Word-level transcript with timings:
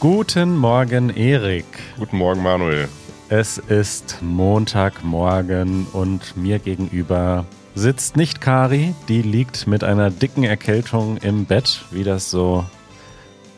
Guten 0.00 0.56
Morgen, 0.56 1.10
Erik. 1.10 1.66
Guten 1.98 2.16
Morgen, 2.16 2.42
Manuel. 2.42 2.88
Es 3.28 3.58
ist 3.58 4.16
Montagmorgen 4.22 5.86
und 5.92 6.38
mir 6.38 6.58
gegenüber 6.58 7.44
sitzt 7.74 8.16
nicht 8.16 8.40
Kari, 8.40 8.94
die 9.08 9.20
liegt 9.20 9.66
mit 9.66 9.84
einer 9.84 10.08
dicken 10.08 10.42
Erkältung 10.42 11.18
im 11.18 11.44
Bett, 11.44 11.84
wie 11.90 12.02
das 12.02 12.30
so 12.30 12.64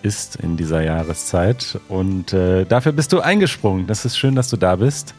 ist 0.02 0.34
in 0.34 0.56
dieser 0.56 0.82
Jahreszeit. 0.82 1.78
Und 1.88 2.32
äh, 2.32 2.64
dafür 2.64 2.90
bist 2.90 3.12
du 3.12 3.20
eingesprungen. 3.20 3.86
Das 3.86 4.04
ist 4.04 4.18
schön, 4.18 4.34
dass 4.34 4.48
du 4.48 4.56
da 4.56 4.74
bist. 4.74 5.14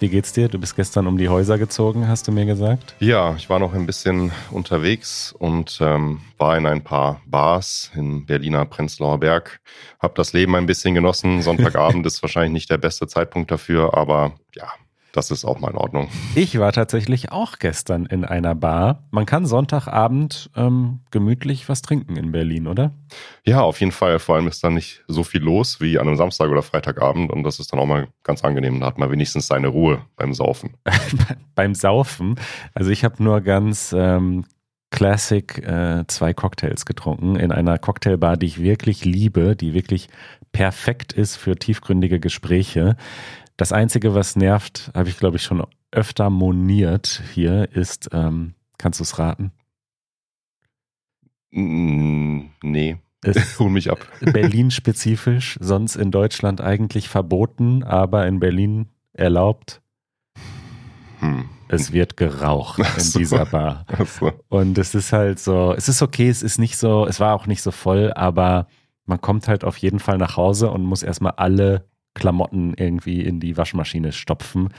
Wie 0.00 0.08
geht's 0.08 0.32
dir? 0.32 0.48
Du 0.48 0.58
bist 0.58 0.76
gestern 0.76 1.06
um 1.06 1.18
die 1.18 1.28
Häuser 1.28 1.58
gezogen, 1.58 2.08
hast 2.08 2.26
du 2.26 2.32
mir 2.32 2.46
gesagt? 2.46 2.94
Ja, 3.00 3.34
ich 3.36 3.50
war 3.50 3.58
noch 3.58 3.74
ein 3.74 3.84
bisschen 3.84 4.32
unterwegs 4.50 5.34
und 5.38 5.78
ähm, 5.82 6.22
war 6.38 6.56
in 6.56 6.64
ein 6.64 6.82
paar 6.82 7.20
Bars 7.26 7.90
im 7.94 8.24
Berliner 8.24 8.64
Prenzlauer 8.64 9.20
Berg. 9.20 9.60
Hab 9.98 10.14
das 10.14 10.32
Leben 10.32 10.56
ein 10.56 10.64
bisschen 10.64 10.94
genossen. 10.94 11.42
Sonntagabend 11.42 12.06
ist 12.06 12.22
wahrscheinlich 12.22 12.52
nicht 12.52 12.70
der 12.70 12.78
beste 12.78 13.08
Zeitpunkt 13.08 13.50
dafür, 13.50 13.92
aber 13.92 14.32
ja, 14.54 14.70
das 15.12 15.30
ist 15.30 15.44
auch 15.44 15.60
mal 15.60 15.70
in 15.70 15.76
Ordnung. 15.76 16.08
Ich 16.34 16.58
war 16.58 16.72
tatsächlich 16.72 17.32
auch 17.32 17.58
gestern 17.58 18.06
in 18.06 18.24
einer 18.24 18.54
Bar. 18.54 19.04
Man 19.10 19.26
kann 19.26 19.46
Sonntagabend 19.46 20.50
ähm, 20.56 21.00
gemütlich 21.10 21.68
was 21.68 21.82
trinken 21.82 22.16
in 22.16 22.32
Berlin, 22.32 22.66
oder? 22.66 22.92
Ja, 23.44 23.62
auf 23.62 23.80
jeden 23.80 23.92
Fall. 23.92 24.18
Vor 24.18 24.36
allem 24.36 24.46
ist 24.46 24.62
da 24.62 24.70
nicht 24.70 25.02
so 25.08 25.24
viel 25.24 25.42
los 25.42 25.80
wie 25.80 25.98
an 25.98 26.06
einem 26.06 26.16
Samstag 26.16 26.48
oder 26.48 26.62
Freitagabend 26.62 27.30
und 27.30 27.42
das 27.42 27.58
ist 27.58 27.72
dann 27.72 27.80
auch 27.80 27.86
mal 27.86 28.08
ganz 28.22 28.44
angenehm. 28.44 28.80
Da 28.80 28.86
hat 28.86 28.98
man 28.98 29.10
wenigstens 29.10 29.46
seine 29.46 29.68
Ruhe 29.68 30.02
beim 30.16 30.32
Saufen. 30.32 30.76
beim 31.54 31.74
Saufen? 31.74 32.36
Also 32.74 32.90
ich 32.90 33.04
habe 33.04 33.22
nur 33.22 33.40
ganz 33.40 33.94
ähm, 33.96 34.44
Classic 34.90 35.58
äh, 35.58 36.04
zwei 36.08 36.34
Cocktails 36.34 36.84
getrunken 36.84 37.36
in 37.36 37.52
einer 37.52 37.78
Cocktailbar, 37.78 38.36
die 38.36 38.46
ich 38.46 38.60
wirklich 38.60 39.04
liebe, 39.04 39.54
die 39.54 39.72
wirklich 39.72 40.08
perfekt 40.52 41.12
ist 41.12 41.36
für 41.36 41.56
tiefgründige 41.56 42.18
Gespräche. 42.18 42.96
Das 43.60 43.72
Einzige, 43.72 44.14
was 44.14 44.36
nervt, 44.36 44.90
habe 44.94 45.10
ich 45.10 45.18
glaube 45.18 45.36
ich 45.36 45.42
schon 45.42 45.62
öfter 45.90 46.30
moniert 46.30 47.22
hier, 47.34 47.70
ist, 47.70 48.08
ähm, 48.10 48.54
kannst 48.78 49.00
du 49.00 49.04
es 49.04 49.18
raten? 49.18 49.52
Mm, 51.50 52.44
nee. 52.62 52.96
Hol 53.58 53.68
mich 53.68 53.90
ab. 53.90 53.98
Berlin-spezifisch, 54.22 55.58
sonst 55.60 55.96
in 55.96 56.10
Deutschland 56.10 56.62
eigentlich 56.62 57.10
verboten, 57.10 57.84
aber 57.84 58.26
in 58.26 58.40
Berlin 58.40 58.88
erlaubt. 59.12 59.82
Hm. 61.18 61.50
Es 61.68 61.92
wird 61.92 62.16
geraucht 62.16 62.78
in 62.78 63.20
dieser 63.20 63.44
Bar. 63.44 63.84
So. 64.06 64.32
Und 64.48 64.78
es 64.78 64.94
ist 64.94 65.12
halt 65.12 65.38
so, 65.38 65.74
es 65.76 65.86
ist 65.90 66.00
okay, 66.00 66.30
es 66.30 66.42
ist 66.42 66.58
nicht 66.58 66.78
so, 66.78 67.06
es 67.06 67.20
war 67.20 67.34
auch 67.34 67.46
nicht 67.46 67.60
so 67.60 67.72
voll, 67.72 68.10
aber 68.14 68.68
man 69.04 69.20
kommt 69.20 69.48
halt 69.48 69.64
auf 69.64 69.76
jeden 69.76 69.98
Fall 69.98 70.16
nach 70.16 70.38
Hause 70.38 70.70
und 70.70 70.82
muss 70.82 71.02
erstmal 71.02 71.32
alle 71.32 71.89
Klamotten 72.14 72.74
irgendwie 72.76 73.22
in 73.22 73.40
die 73.40 73.56
Waschmaschine 73.56 74.12
stopfen. 74.12 74.70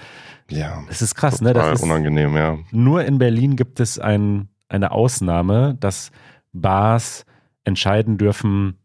Ja. 0.50 0.84
Es 0.90 1.02
ist 1.02 1.16
krass, 1.16 1.42
ne? 1.42 1.54
Das 1.54 1.80
ist 1.80 1.84
unangenehm, 1.84 2.36
ja. 2.36 2.58
Nur 2.72 3.06
in 3.06 3.18
Berlin 3.18 3.56
gibt 3.56 3.80
es 3.80 4.00
ein, 4.00 4.50
eine 4.68 4.92
Ausnahme, 4.92 5.76
dass 5.80 6.12
Bars 6.52 7.26
entscheiden 7.64 8.18
dürfen, 8.18 8.78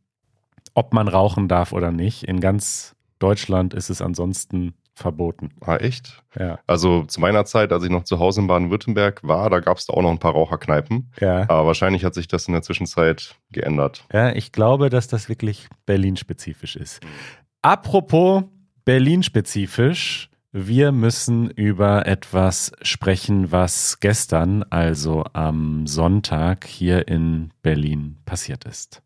ob 0.75 0.93
man 0.93 1.09
rauchen 1.09 1.49
darf 1.49 1.73
oder 1.73 1.91
nicht. 1.91 2.25
In 2.25 2.41
ganz 2.41 2.95
Deutschland 3.19 3.75
ist 3.75 3.91
es 3.91 4.03
ansonsten 4.03 4.75
verboten. 4.95 5.51
Ah, 5.61 5.77
echt? 5.77 6.23
Ja. 6.39 6.59
Also 6.67 7.05
zu 7.05 7.21
meiner 7.21 7.45
Zeit, 7.45 7.73
als 7.73 7.85
ich 7.85 7.91
noch 7.91 8.05
zu 8.05 8.19
Hause 8.19 8.41
in 8.41 8.47
Baden-Württemberg 8.47 9.23
war, 9.23 9.51
da 9.51 9.61
gab 9.61 9.77
es 9.77 9.87
da 9.87 9.93
auch 9.93 10.03
noch 10.03 10.11
ein 10.11 10.19
paar 10.19 10.33
Raucherkneipen. 10.33 11.13
Ja. 11.21 11.43
Aber 11.43 11.67
wahrscheinlich 11.67 12.05
hat 12.05 12.15
sich 12.15 12.29
das 12.29 12.47
in 12.49 12.53
der 12.53 12.63
Zwischenzeit 12.63 13.37
geändert. 13.51 14.05
Ja, 14.13 14.33
ich 14.33 14.53
glaube, 14.53 14.89
dass 14.89 15.07
das 15.07 15.29
wirklich 15.29 15.69
Berlin-spezifisch 15.85 16.77
ist. 16.77 17.01
Apropos 17.67 18.45
Berlin-spezifisch. 18.85 20.31
Wir 20.53 20.93
müssen 20.93 21.51
über 21.51 22.07
etwas 22.07 22.71
sprechen, 22.81 23.51
was 23.51 23.99
gestern, 23.99 24.63
also 24.71 25.25
am 25.33 25.89
Sonntag, 25.89 26.65
hier 26.65 27.09
in 27.09 27.51
Berlin 27.63 28.19
passiert 28.25 28.65
ist. 28.67 29.03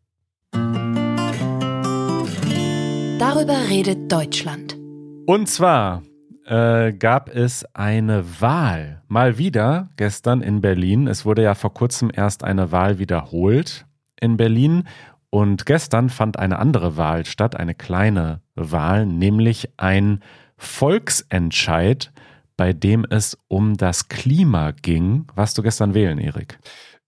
Darüber 3.18 3.56
redet 3.70 4.12
Deutschland. 4.12 4.76
Und 5.24 5.48
zwar 5.48 6.02
äh, 6.44 6.92
gab 6.92 7.34
es 7.34 7.64
eine 7.74 8.42
Wahl, 8.42 9.00
mal 9.08 9.38
wieder 9.38 9.88
gestern 9.96 10.42
in 10.42 10.60
Berlin. 10.60 11.06
Es 11.06 11.24
wurde 11.24 11.44
ja 11.44 11.54
vor 11.54 11.72
kurzem 11.72 12.10
erst 12.14 12.44
eine 12.44 12.70
Wahl 12.70 12.98
wiederholt 12.98 13.86
in 14.20 14.36
Berlin 14.36 14.84
und 15.30 15.64
gestern 15.64 16.10
fand 16.10 16.38
eine 16.38 16.58
andere 16.58 16.96
Wahl 16.96 17.24
statt, 17.24 17.56
eine 17.56 17.74
kleine 17.74 18.42
Wahl, 18.56 19.06
nämlich 19.06 19.70
ein 19.76 20.22
Volksentscheid, 20.56 22.12
bei 22.56 22.72
dem 22.72 23.06
es 23.08 23.38
um 23.48 23.76
das 23.76 24.08
Klima 24.08 24.72
ging. 24.72 25.26
Warst 25.34 25.56
du 25.56 25.62
gestern 25.62 25.94
wählen, 25.94 26.18
Erik? 26.18 26.58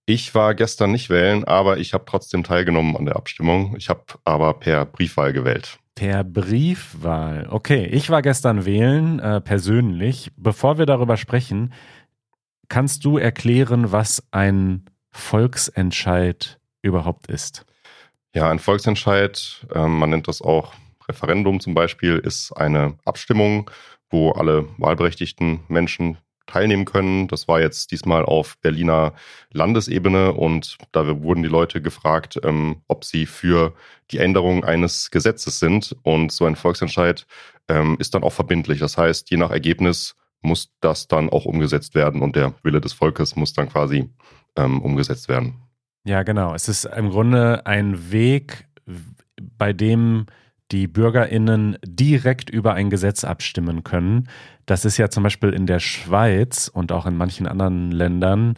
Ich 0.07 0.35
war 0.35 0.55
gestern 0.55 0.93
nicht 0.93 1.11
wählen, 1.11 1.45
aber 1.45 1.79
ich 1.79 1.95
habe 1.95 2.05
trotzdem 2.07 2.43
teilgenommen 2.43 2.97
an 2.97 3.05
der 3.05 3.17
Abstimmung. 3.17 3.77
Ich 3.77 3.89
habe 3.89 4.03
aber 4.25 4.55
per 4.55 4.87
Briefwahl 4.87 5.33
gewählt. 5.33 5.79
Per 5.95 6.25
Briefwahl. 6.25 7.47
Okay, 7.51 7.87
ich 7.87 8.09
war 8.09 8.23
gestern 8.23 8.65
wählen, 8.65 9.21
äh, 9.21 9.41
persönlich. 9.41 10.31
Bevor 10.37 10.79
wir 10.79 10.87
darüber 10.87 11.17
sprechen, 11.17 11.73
kannst 12.69 13.05
du 13.05 13.19
erklären, 13.19 13.93
was 13.93 14.23
ein 14.31 14.87
Volksentscheid 15.11 16.59
überhaupt 16.81 17.27
ist? 17.27 17.67
Ja, 18.35 18.51
ein 18.51 18.59
Volksentscheid, 18.59 19.67
äh, 19.75 19.87
man 19.87 20.11
nennt 20.11 20.27
das 20.27 20.41
auch 20.41 20.73
Referendum 21.09 21.61
zum 21.61 21.75
Beispiel, 21.75 22.17
ist 22.17 22.53
eine 22.53 22.97
Abstimmung, 23.05 23.71
wo 24.11 24.31
alle 24.33 24.67
wahlberechtigten 24.79 25.61
Menschen 25.69 26.17
teilnehmen 26.47 26.87
können. 26.87 27.29
Das 27.29 27.47
war 27.47 27.61
jetzt 27.61 27.91
diesmal 27.91 28.25
auf 28.25 28.59
Berliner 28.59 29.15
Landesebene 29.53 30.33
und 30.33 30.79
da 30.93 31.23
wurden 31.23 31.43
die 31.43 31.49
Leute 31.49 31.83
gefragt, 31.83 32.41
ähm, 32.43 32.83
ob 32.89 33.05
sie 33.05 33.27
für 33.27 33.75
die 34.11 34.19
Änderung 34.19 34.65
eines 34.65 35.11
Gesetzes 35.11 35.59
sind. 35.59 35.95
Und 36.03 36.33
so 36.33 36.47
ein 36.47 36.57
Volksentscheid 36.57 37.27
ähm, 37.69 37.97
ist 37.99 38.15
dann 38.15 38.23
auch 38.25 38.33
verbindlich. 38.33 38.81
Das 38.81 38.97
heißt, 38.97 39.31
je 39.31 39.37
nach 39.37 39.51
Ergebnis 39.51 40.17
muss 40.41 40.71
das 40.81 41.07
dann 41.07 41.31
auch 41.31 41.45
umgesetzt 41.45 41.95
werden 41.95 42.23
und 42.23 42.35
der 42.35 42.55
Wille 42.63 42.81
des 42.81 42.95
Volkes 42.95 43.37
muss 43.37 43.53
dann 43.53 43.69
quasi 43.69 44.11
ähm, 44.57 44.81
umgesetzt 44.81 45.29
werden. 45.29 45.72
Ja, 46.05 46.23
genau. 46.25 46.55
Es 46.55 46.69
ist 46.69 46.85
im 46.85 47.11
Grunde 47.11 47.67
ein 47.67 48.11
Weg, 48.11 48.67
bei 49.39 49.73
dem 49.73 50.27
die 50.73 50.87
BürgerInnen 50.87 51.77
direkt 51.85 52.51
über 52.51 52.75
ein 52.75 52.91
Gesetz 52.91 53.25
abstimmen 53.25 53.85
können. 53.85 54.29
Das 54.67 54.85
ist 54.85 54.97
ja 54.97 55.11
zum 55.11 55.23
Beispiel 55.23 55.51
in 55.51 55.67
der 55.67 55.81
Schweiz 55.81 56.69
und 56.69 56.93
auch 56.93 57.07
in 57.07 57.17
manchen 57.17 57.47
anderen 57.47 57.93
Ländern 57.93 58.55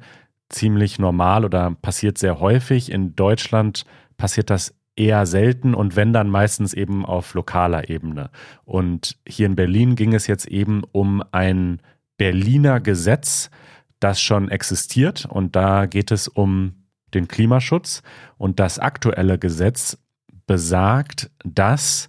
ziemlich 0.49 0.99
normal 0.99 1.45
oder 1.45 1.73
passiert 1.83 2.17
sehr 2.19 2.39
häufig. 2.41 2.91
In 2.91 3.17
Deutschland 3.17 3.85
passiert 4.17 4.49
das 4.49 4.75
eher 4.97 5.27
selten 5.27 5.75
und 5.75 5.97
wenn 5.97 6.13
dann 6.13 6.31
meistens 6.31 6.73
eben 6.73 7.05
auf 7.05 7.35
lokaler 7.35 7.91
Ebene. 7.91 8.31
Und 8.65 9.17
hier 9.27 9.47
in 9.47 9.57
Berlin 9.57 9.97
ging 9.97 10.15
es 10.15 10.29
jetzt 10.29 10.47
eben 10.47 10.83
um 10.93 11.23
ein 11.33 11.81
Berliner 12.17 12.79
Gesetz, 12.79 13.51
das 13.99 14.21
schon 14.21 14.51
existiert 14.51 15.27
und 15.27 15.57
da 15.57 15.87
geht 15.87 16.13
es 16.13 16.29
um 16.29 16.84
den 17.15 17.29
Klimaschutz. 17.29 18.03
Und 18.39 18.61
das 18.61 18.79
aktuelle 18.79 19.39
Gesetz 19.39 19.99
besagt, 20.47 21.31
dass 21.45 22.09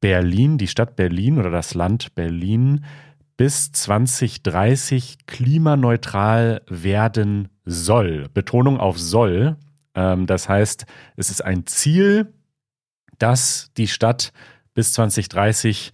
Berlin, 0.00 0.58
die 0.58 0.68
Stadt 0.68 0.96
Berlin 0.96 1.38
oder 1.38 1.50
das 1.50 1.74
Land 1.74 2.14
Berlin 2.14 2.84
bis 3.36 3.72
2030 3.72 5.26
klimaneutral 5.26 6.62
werden 6.68 7.48
soll. 7.64 8.28
Betonung 8.34 8.78
auf 8.78 8.98
soll. 8.98 9.56
Ähm, 9.94 10.26
das 10.26 10.48
heißt, 10.48 10.86
es 11.16 11.30
ist 11.30 11.42
ein 11.42 11.66
Ziel, 11.66 12.32
dass 13.18 13.70
die 13.76 13.88
Stadt 13.88 14.32
bis 14.74 14.92
2030 14.92 15.92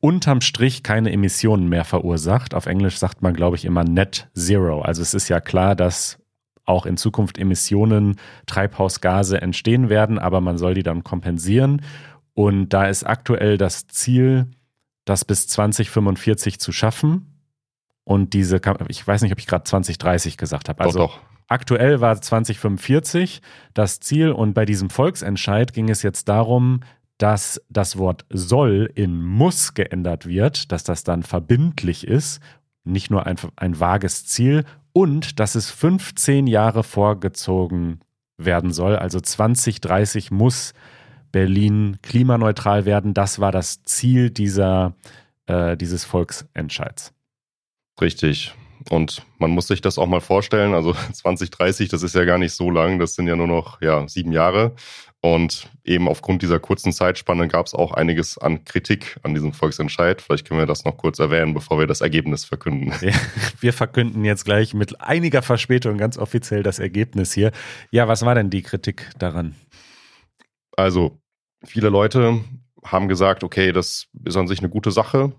unterm 0.00 0.40
Strich 0.40 0.82
keine 0.82 1.12
Emissionen 1.12 1.68
mehr 1.68 1.84
verursacht. 1.84 2.54
Auf 2.54 2.66
Englisch 2.66 2.98
sagt 2.98 3.22
man, 3.22 3.34
glaube 3.34 3.56
ich, 3.56 3.64
immer 3.64 3.84
Net 3.84 4.28
Zero. 4.34 4.82
Also 4.82 5.00
es 5.00 5.14
ist 5.14 5.28
ja 5.28 5.40
klar, 5.40 5.76
dass 5.76 6.21
auch 6.64 6.86
in 6.86 6.96
Zukunft 6.96 7.38
Emissionen, 7.38 8.16
Treibhausgase 8.46 9.40
entstehen 9.40 9.88
werden, 9.88 10.18
aber 10.18 10.40
man 10.40 10.58
soll 10.58 10.74
die 10.74 10.82
dann 10.82 11.04
kompensieren. 11.04 11.82
Und 12.34 12.70
da 12.70 12.86
ist 12.86 13.04
aktuell 13.04 13.58
das 13.58 13.86
Ziel, 13.88 14.46
das 15.04 15.24
bis 15.24 15.48
2045 15.48 16.60
zu 16.60 16.72
schaffen. 16.72 17.40
Und 18.04 18.34
diese, 18.34 18.60
ich 18.88 19.06
weiß 19.06 19.22
nicht, 19.22 19.32
ob 19.32 19.38
ich 19.38 19.46
gerade 19.46 19.64
2030 19.64 20.36
gesagt 20.36 20.68
habe. 20.68 20.82
Also 20.82 20.98
doch, 20.98 21.16
doch. 21.16 21.22
aktuell 21.48 22.00
war 22.00 22.20
2045 22.20 23.42
das 23.74 24.00
Ziel 24.00 24.30
und 24.30 24.54
bei 24.54 24.64
diesem 24.64 24.90
Volksentscheid 24.90 25.72
ging 25.72 25.88
es 25.88 26.02
jetzt 26.02 26.28
darum, 26.28 26.80
dass 27.18 27.60
das 27.68 27.98
Wort 27.98 28.24
soll 28.30 28.90
in 28.94 29.22
muss 29.22 29.74
geändert 29.74 30.26
wird, 30.26 30.72
dass 30.72 30.82
das 30.82 31.04
dann 31.04 31.22
verbindlich 31.22 32.06
ist, 32.06 32.40
nicht 32.84 33.10
nur 33.10 33.26
ein, 33.26 33.36
ein 33.56 33.78
vages 33.78 34.26
Ziel 34.26 34.64
und 34.92 35.40
dass 35.40 35.54
es 35.54 35.70
15 35.70 36.46
Jahre 36.46 36.82
vorgezogen 36.82 38.00
werden 38.36 38.72
soll. 38.72 38.96
Also 38.96 39.20
2030 39.20 40.30
muss 40.30 40.74
Berlin 41.30 41.98
klimaneutral 42.02 42.84
werden. 42.84 43.14
Das 43.14 43.40
war 43.40 43.52
das 43.52 43.82
Ziel 43.82 44.30
dieser, 44.30 44.94
äh, 45.46 45.76
dieses 45.76 46.04
Volksentscheids. 46.04 47.12
Richtig. 48.00 48.54
Und 48.90 49.24
man 49.38 49.50
muss 49.50 49.68
sich 49.68 49.80
das 49.80 49.98
auch 49.98 50.06
mal 50.06 50.20
vorstellen. 50.20 50.74
Also 50.74 50.92
2030, 51.12 51.88
das 51.88 52.02
ist 52.02 52.14
ja 52.14 52.24
gar 52.24 52.38
nicht 52.38 52.52
so 52.52 52.70
lang. 52.70 52.98
Das 52.98 53.14
sind 53.14 53.26
ja 53.26 53.36
nur 53.36 53.46
noch 53.46 53.80
ja, 53.80 54.06
sieben 54.08 54.32
Jahre. 54.32 54.74
Und 55.24 55.70
eben 55.84 56.08
aufgrund 56.08 56.42
dieser 56.42 56.58
kurzen 56.58 56.92
Zeitspanne 56.92 57.46
gab 57.46 57.66
es 57.66 57.74
auch 57.74 57.92
einiges 57.92 58.38
an 58.38 58.64
Kritik 58.64 59.20
an 59.22 59.34
diesem 59.34 59.52
Volksentscheid. 59.52 60.20
Vielleicht 60.20 60.48
können 60.48 60.58
wir 60.58 60.66
das 60.66 60.84
noch 60.84 60.96
kurz 60.96 61.20
erwähnen, 61.20 61.54
bevor 61.54 61.78
wir 61.78 61.86
das 61.86 62.00
Ergebnis 62.00 62.44
verkünden. 62.44 62.92
Ja, 63.02 63.12
wir 63.60 63.72
verkünden 63.72 64.24
jetzt 64.24 64.44
gleich 64.44 64.74
mit 64.74 65.00
einiger 65.00 65.42
Verspätung 65.42 65.96
ganz 65.96 66.18
offiziell 66.18 66.64
das 66.64 66.80
Ergebnis 66.80 67.32
hier. 67.32 67.52
Ja, 67.90 68.08
was 68.08 68.24
war 68.24 68.34
denn 68.34 68.50
die 68.50 68.62
Kritik 68.62 69.10
daran? 69.18 69.54
Also, 70.76 71.20
viele 71.64 71.88
Leute 71.88 72.40
haben 72.84 73.06
gesagt, 73.06 73.44
okay, 73.44 73.70
das 73.70 74.08
ist 74.24 74.36
an 74.36 74.48
sich 74.48 74.58
eine 74.58 74.70
gute 74.70 74.90
Sache. 74.90 75.32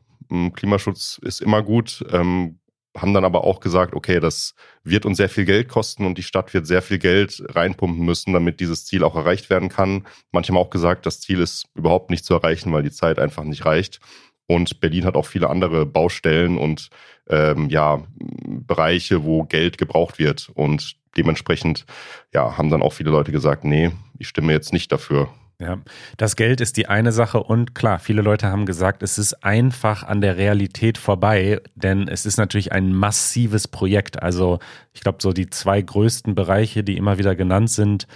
Klimaschutz 0.53 1.19
ist 1.21 1.41
immer 1.41 1.62
gut. 1.62 2.06
Ähm, 2.09 2.59
haben 2.95 3.13
dann 3.13 3.25
aber 3.25 3.44
auch 3.44 3.60
gesagt, 3.60 3.95
okay, 3.95 4.19
das 4.19 4.54
wird 4.84 5.06
uns 5.06 5.18
sehr 5.18 5.30
viel 5.30 5.45
Geld 5.45 5.68
kosten 5.68 6.06
und 6.06 6.18
die 6.18 6.24
Stadt 6.24 6.54
wird 6.54 6.68
sehr 6.68 6.81
viel 6.81 7.00
Geld 7.00 7.44
reinpumpen 7.50 8.06
müssen, 8.06 8.34
damit 8.34 8.60
dieses 8.60 8.86
Ziel 8.86 9.04
auch 9.04 9.16
erreicht 9.16 9.50
werden 9.50 9.69
kann. 9.69 10.06
Manche 10.31 10.54
haben 10.54 10.60
auch 10.60 10.69
gesagt, 10.69 11.06
das 11.06 11.19
Ziel 11.19 11.40
ist 11.40 11.66
überhaupt 11.75 12.10
nicht 12.10 12.25
zu 12.25 12.34
erreichen, 12.34 12.72
weil 12.72 12.84
die 12.84 12.92
Zeit 12.92 13.19
einfach 13.19 13.44
nicht 13.44 13.66
reicht. 13.66 14.00
Und 14.45 14.80
Berlin 14.80 15.06
hat 15.06 15.16
auch 15.16 15.25
viele 15.25 15.50
andere 15.50 15.86
Baustellen 15.86 16.57
und 16.57 16.90
ähm, 17.30 17.69
ja, 17.69 18.04
Bereiche, 18.18 19.24
wo 19.24 19.44
Geld 19.44 19.78
gebraucht 19.78 20.19
wird. 20.19 20.50
Und 20.54 20.95
dementsprechend 21.18 21.86
ja, 22.34 22.57
haben 22.57 22.69
dann 22.69 22.81
auch 22.81 22.94
viele 22.94 23.12
Leute 23.12 23.31
gesagt, 23.31 23.63
nee, 23.63 23.92
ich 24.19 24.28
stimme 24.28 24.51
jetzt 24.51 24.74
nicht 24.74 24.92
dafür. 24.92 25.30
Ja, 25.59 25.77
das 26.17 26.35
Geld 26.35 26.61
ist 26.61 26.77
die 26.77 26.88
eine 26.88 27.11
Sache 27.11 27.41
und 27.41 27.75
klar, 27.75 28.00
viele 28.00 28.21
Leute 28.21 28.47
haben 28.47 28.65
gesagt, 28.65 29.03
es 29.03 29.17
ist 29.17 29.45
einfach 29.45 30.03
an 30.03 30.19
der 30.19 30.35
Realität 30.35 30.97
vorbei, 30.97 31.61
denn 31.75 32.07
es 32.07 32.25
ist 32.25 32.38
natürlich 32.38 32.71
ein 32.71 32.94
massives 32.94 33.67
Projekt. 33.67 34.21
Also 34.21 34.59
ich 34.94 35.01
glaube, 35.01 35.19
so 35.21 35.31
die 35.31 35.50
zwei 35.50 35.81
größten 35.81 36.35
Bereiche, 36.35 36.83
die 36.83 36.97
immer 36.97 37.17
wieder 37.17 37.35
genannt 37.35 37.69
sind 37.69 38.07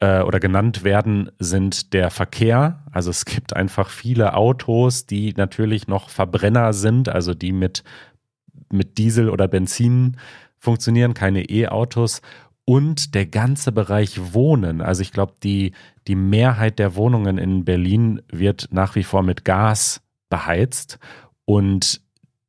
äh, 0.00 0.20
oder 0.22 0.40
genannt 0.40 0.84
werden, 0.84 1.30
sind 1.38 1.92
der 1.92 2.10
Verkehr. 2.10 2.84
Also 2.92 3.10
es 3.10 3.24
gibt 3.24 3.54
einfach 3.54 3.90
viele 3.90 4.34
Autos, 4.34 5.06
die 5.06 5.34
natürlich 5.36 5.88
noch 5.88 6.08
Verbrenner 6.08 6.72
sind, 6.72 7.08
also 7.08 7.34
die 7.34 7.52
mit, 7.52 7.82
mit 8.70 8.96
Diesel 8.96 9.28
oder 9.28 9.48
Benzin 9.48 10.16
funktionieren, 10.58 11.14
keine 11.14 11.42
E-Autos 11.48 12.22
und 12.66 13.14
der 13.14 13.26
ganze 13.26 13.72
Bereich 13.72 14.34
Wohnen. 14.34 14.82
Also 14.82 15.00
ich 15.00 15.12
glaube, 15.12 15.34
die, 15.42 15.72
die 16.08 16.16
Mehrheit 16.16 16.78
der 16.78 16.96
Wohnungen 16.96 17.38
in 17.38 17.64
Berlin 17.64 18.20
wird 18.30 18.68
nach 18.72 18.96
wie 18.96 19.04
vor 19.04 19.22
mit 19.22 19.44
Gas 19.44 20.02
beheizt 20.28 20.98
und 21.44 22.02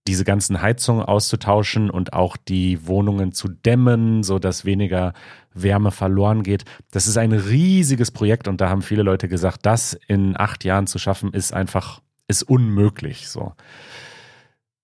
diese 0.08 0.24
ganzen 0.24 0.62
Heizungen 0.62 1.04
auszutauschen 1.04 1.90
und 1.92 2.14
auch 2.14 2.36
die 2.36 2.88
Wohnungen 2.88 3.32
zu 3.32 3.48
dämmen, 3.48 4.24
sodass 4.24 4.66
weniger 4.66 5.14
Wärme 5.54 5.92
verloren 5.92 6.44
geht. 6.44 6.66
Das 6.92 7.08
ist 7.08 7.18
ein 7.18 7.34
riesiges 7.34 8.10
Projekt 8.10 8.48
und 8.48 8.60
da 8.60 8.70
haben 8.70 8.82
viele 8.82 9.04
Leute 9.04 9.28
gesagt, 9.28 9.66
das 9.66 9.94
in 10.08 10.36
acht 10.36 10.64
Jahren 10.64 10.88
zu 10.88 10.98
schaffen, 10.98 11.34
ist 11.34 11.54
einfach, 11.54 12.02
ist 12.28 12.44
unmöglich, 12.44 13.28
so. 13.30 13.54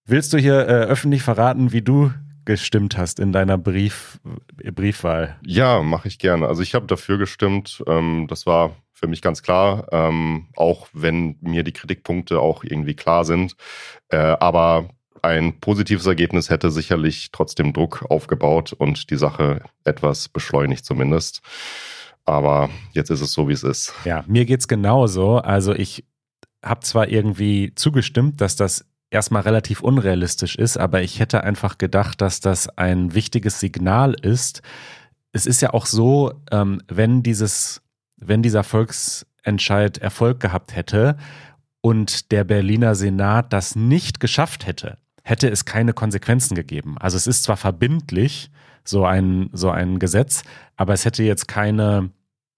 Willst 0.06 0.33
du 0.33 0.38
hier 0.38 0.68
äh, 0.68 0.83
öffentlich 0.83 1.24
verraten, 1.24 1.71
wie 1.71 1.81
du 1.81 2.12
gestimmt 2.45 2.98
hast 2.98 3.19
in 3.19 3.31
deiner 3.31 3.57
Brief, 3.57 4.19
Briefwahl. 4.56 5.38
Ja, 5.45 5.81
mache 5.81 6.07
ich 6.07 6.19
gerne. 6.19 6.48
Also 6.48 6.62
ich 6.62 6.75
habe 6.75 6.88
dafür 6.88 7.18
gestimmt. 7.18 7.84
Ähm, 7.88 8.28
das 8.30 8.45
war 8.45 8.75
für 8.92 9.07
mich 9.07 9.22
ganz 9.22 9.44
klar, 9.44 9.88
ähm, 9.92 10.48
auch 10.56 10.88
wenn 10.94 11.38
mir 11.42 11.63
die 11.63 11.74
Kritikpunkte 11.74 12.40
auch 12.40 12.63
irgendwie 12.63 12.95
klar 12.95 13.25
sind. 13.25 13.56
Äh, 14.10 14.18
aber 14.18 14.90
ein 15.22 15.60
positives 15.60 16.06
Ergebnis 16.06 16.50
hätte 16.50 16.69
sicherlich 16.69 17.31
trotzdem 17.31 17.74
Druck 17.74 18.06
aufgebaut 18.10 18.74
und 18.74 19.10
die 19.10 19.16
Sache 19.16 19.62
etwas 19.84 20.30
beschleunigt 20.30 20.86
zumindest. 20.86 21.42
Aber 22.25 22.69
jetzt 22.92 23.10
ist 23.10 23.22
es 23.22 23.34
so, 23.34 23.50
wie 23.50 23.54
es 23.54 23.63
ist. 23.63 23.94
Ja, 24.06 24.24
mir 24.28 24.45
geht 24.45 24.62
es 24.62 24.68
genauso. 24.68 25.38
Also 25.38 25.74
ich 25.74 26.06
habe 26.63 26.81
zwar 26.81 27.10
irgendwie 27.10 27.74
zugestimmt, 27.75 28.40
dass 28.40 28.56
das 28.56 28.86
erstmal 29.13 29.44
relativ 29.44 29.81
unrealistisch 29.81 30.56
ist, 30.56 30.77
aber 30.77 31.01
ich 31.01 31.19
hätte 31.19 31.44
einfach 31.44 31.77
gedacht, 31.77 32.21
dass 32.21 32.39
das 32.39 32.68
ein 32.77 33.13
wichtiges 33.13 33.60
Signal 33.60 34.13
ist. 34.13 34.62
Es 35.31 35.45
ist 35.45 35.62
ja 35.62 35.74
auch 35.74 35.86
so, 35.86 36.33
ähm, 36.51 36.81
wenn 36.88 37.24
dieses, 37.24 37.81
wenn 38.18 38.42
dieser 38.42 38.63
Volksentscheid 38.63 39.98
Erfolg 40.00 40.39
gehabt 40.39 40.75
hätte 40.75 41.18
und 41.81 42.31
der 42.31 42.44
Berliner 42.44 42.95
Senat 42.95 43.54
das 43.54 43.75
nicht 43.75 44.19
geschafft 44.19 44.65
hätte, 44.65 44.98
hätte 45.24 45.50
es 45.50 45.66
keine 45.66 45.94
Konsequenzen 45.94 46.56
gegeben. 46.56 46.98
Also 46.98 47.18
es 47.18 47.27
ist 47.27 47.44
zwar 47.44 47.57
verbindlich, 47.57 48.51
so 48.83 49.06
ein, 49.06 49.50
so 49.54 49.69
ein 49.69 50.00
Gesetz, 50.00 50.44
aber 50.75 50.94
es 50.94 51.06
hätte 51.06 51.24
jetzt 51.24 51.48
keine, 51.48 52.09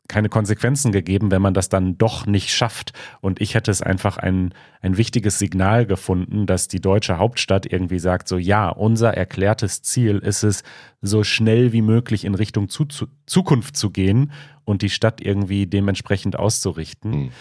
keine 0.08 0.30
Konsequenzen 0.30 0.92
gegeben, 0.92 1.32
wenn 1.32 1.42
man 1.42 1.54
das 1.54 1.70
dann 1.70 1.98
doch 1.98 2.26
nicht 2.26 2.52
schafft. 2.52 2.94
Und 3.22 3.42
ich 3.42 3.56
hätte 3.56 3.72
es 3.72 3.82
einfach 3.82 4.18
ein, 4.18 4.54
ein 4.82 4.98
wichtiges 4.98 5.40
Signal 5.40 5.86
gefunden, 5.86 6.46
dass 6.46 6.68
die 6.68 6.82
deutsche 6.82 7.18
Hauptstadt 7.18 7.72
irgendwie 7.72 8.00
sagt, 8.00 8.28
so 8.28 8.38
ja, 8.38 8.70
unser 8.70 9.14
erklärtes 9.14 9.82
Ziel 9.82 10.20
ist 10.20 10.44
es, 10.44 10.64
so 11.02 11.24
schnell 11.24 11.72
wie 11.72 11.82
möglich 11.82 12.26
in 12.26 12.36
Richtung 12.36 12.70
zu, 12.70 12.86
zu, 12.86 13.08
Zukunft 13.26 13.78
zu 13.78 13.92
gehen 13.92 14.32
und 14.64 14.82
die 14.82 14.90
Stadt 14.90 15.22
irgendwie 15.22 15.68
dementsprechend 15.68 16.38
auszurichten. 16.38 17.12
Mhm. 17.12 17.32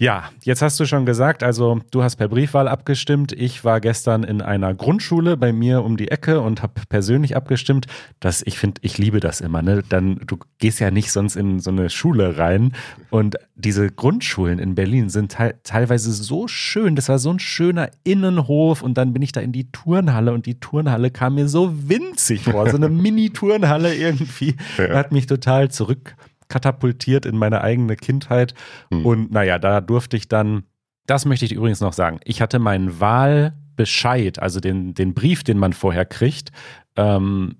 Ja, 0.00 0.30
jetzt 0.44 0.62
hast 0.62 0.78
du 0.78 0.86
schon 0.86 1.06
gesagt, 1.06 1.42
also 1.42 1.80
du 1.90 2.04
hast 2.04 2.14
per 2.16 2.28
Briefwahl 2.28 2.68
abgestimmt. 2.68 3.32
Ich 3.32 3.64
war 3.64 3.80
gestern 3.80 4.22
in 4.22 4.40
einer 4.40 4.72
Grundschule 4.72 5.36
bei 5.36 5.52
mir 5.52 5.82
um 5.82 5.96
die 5.96 6.08
Ecke 6.08 6.40
und 6.40 6.62
habe 6.62 6.74
persönlich 6.88 7.34
abgestimmt. 7.34 7.88
Das, 8.20 8.42
ich 8.46 8.60
finde, 8.60 8.80
ich 8.84 8.96
liebe 8.96 9.18
das 9.18 9.40
immer. 9.40 9.60
Ne? 9.60 9.82
Dann 9.88 10.20
du 10.24 10.38
gehst 10.58 10.78
ja 10.78 10.92
nicht 10.92 11.10
sonst 11.10 11.34
in 11.34 11.58
so 11.58 11.70
eine 11.70 11.90
Schule 11.90 12.38
rein 12.38 12.74
und 13.10 13.38
diese 13.56 13.88
Grundschulen 13.88 14.60
in 14.60 14.76
Berlin 14.76 15.08
sind 15.08 15.32
te 15.32 15.56
teilweise 15.64 16.12
so 16.12 16.46
schön. 16.46 16.94
Das 16.94 17.08
war 17.08 17.18
so 17.18 17.30
ein 17.30 17.40
schöner 17.40 17.90
Innenhof 18.04 18.82
und 18.82 18.96
dann 18.98 19.12
bin 19.12 19.22
ich 19.22 19.32
da 19.32 19.40
in 19.40 19.50
die 19.50 19.72
Turnhalle 19.72 20.32
und 20.32 20.46
die 20.46 20.60
Turnhalle 20.60 21.10
kam 21.10 21.34
mir 21.34 21.48
so 21.48 21.74
winzig 21.88 22.44
vor, 22.44 22.70
so 22.70 22.76
eine 22.76 22.88
Mini-Turnhalle 22.88 23.96
irgendwie. 23.96 24.54
Ja. 24.76 24.94
Hat 24.94 25.10
mich 25.10 25.26
total 25.26 25.72
zurück 25.72 26.14
katapultiert 26.48 27.26
in 27.26 27.36
meine 27.36 27.60
eigene 27.62 27.96
Kindheit. 27.96 28.54
Hm. 28.90 29.06
Und 29.06 29.32
naja, 29.32 29.58
da 29.58 29.80
durfte 29.80 30.16
ich 30.16 30.28
dann, 30.28 30.64
das 31.06 31.24
möchte 31.24 31.44
ich 31.44 31.52
übrigens 31.52 31.80
noch 31.80 31.92
sagen, 31.92 32.20
ich 32.24 32.40
hatte 32.40 32.58
meinen 32.58 33.00
Wahlbescheid, 33.00 34.38
also 34.38 34.60
den, 34.60 34.94
den 34.94 35.14
Brief, 35.14 35.44
den 35.44 35.58
man 35.58 35.72
vorher 35.72 36.04
kriegt, 36.04 36.50
ähm, 36.96 37.56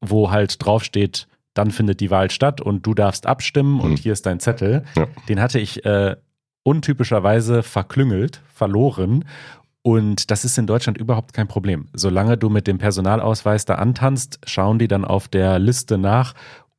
wo 0.00 0.30
halt 0.30 0.64
draufsteht, 0.64 1.28
dann 1.54 1.70
findet 1.70 2.00
die 2.00 2.10
Wahl 2.10 2.30
statt 2.30 2.60
und 2.60 2.86
du 2.86 2.94
darfst 2.94 3.26
abstimmen 3.26 3.78
hm. 3.78 3.84
und 3.84 3.98
hier 3.98 4.12
ist 4.12 4.26
dein 4.26 4.40
Zettel. 4.40 4.84
Ja. 4.96 5.06
Den 5.28 5.40
hatte 5.40 5.58
ich 5.58 5.84
äh, 5.84 6.16
untypischerweise 6.62 7.62
verklüngelt, 7.62 8.40
verloren. 8.52 9.24
Und 9.82 10.30
das 10.30 10.44
ist 10.44 10.56
in 10.58 10.68
Deutschland 10.68 10.96
überhaupt 10.96 11.32
kein 11.32 11.48
Problem. 11.48 11.88
Solange 11.92 12.38
du 12.38 12.48
mit 12.48 12.68
dem 12.68 12.78
Personalausweis 12.78 13.64
da 13.64 13.74
antanzt, 13.74 14.38
schauen 14.46 14.78
die 14.78 14.86
dann 14.86 15.04
auf 15.04 15.26
der 15.26 15.58
Liste 15.58 15.98
nach 15.98 16.34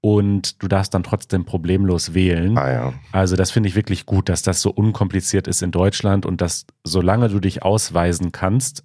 und 0.05 0.61
du 0.61 0.67
darfst 0.67 0.93
dann 0.93 1.03
trotzdem 1.03 1.45
problemlos 1.45 2.13
wählen. 2.13 2.57
Ah, 2.57 2.71
ja. 2.71 2.93
Also 3.13 3.37
das 3.37 3.51
finde 3.51 3.69
ich 3.69 3.75
wirklich 3.75 4.05
gut, 4.05 4.27
dass 4.27 4.41
das 4.41 4.61
so 4.61 4.69
unkompliziert 4.69 5.47
ist 5.47 5.61
in 5.61 5.71
Deutschland 5.71 6.25
und 6.25 6.41
dass 6.41 6.65
solange 6.83 7.29
du 7.29 7.39
dich 7.39 7.63
ausweisen 7.63 8.33
kannst, 8.33 8.83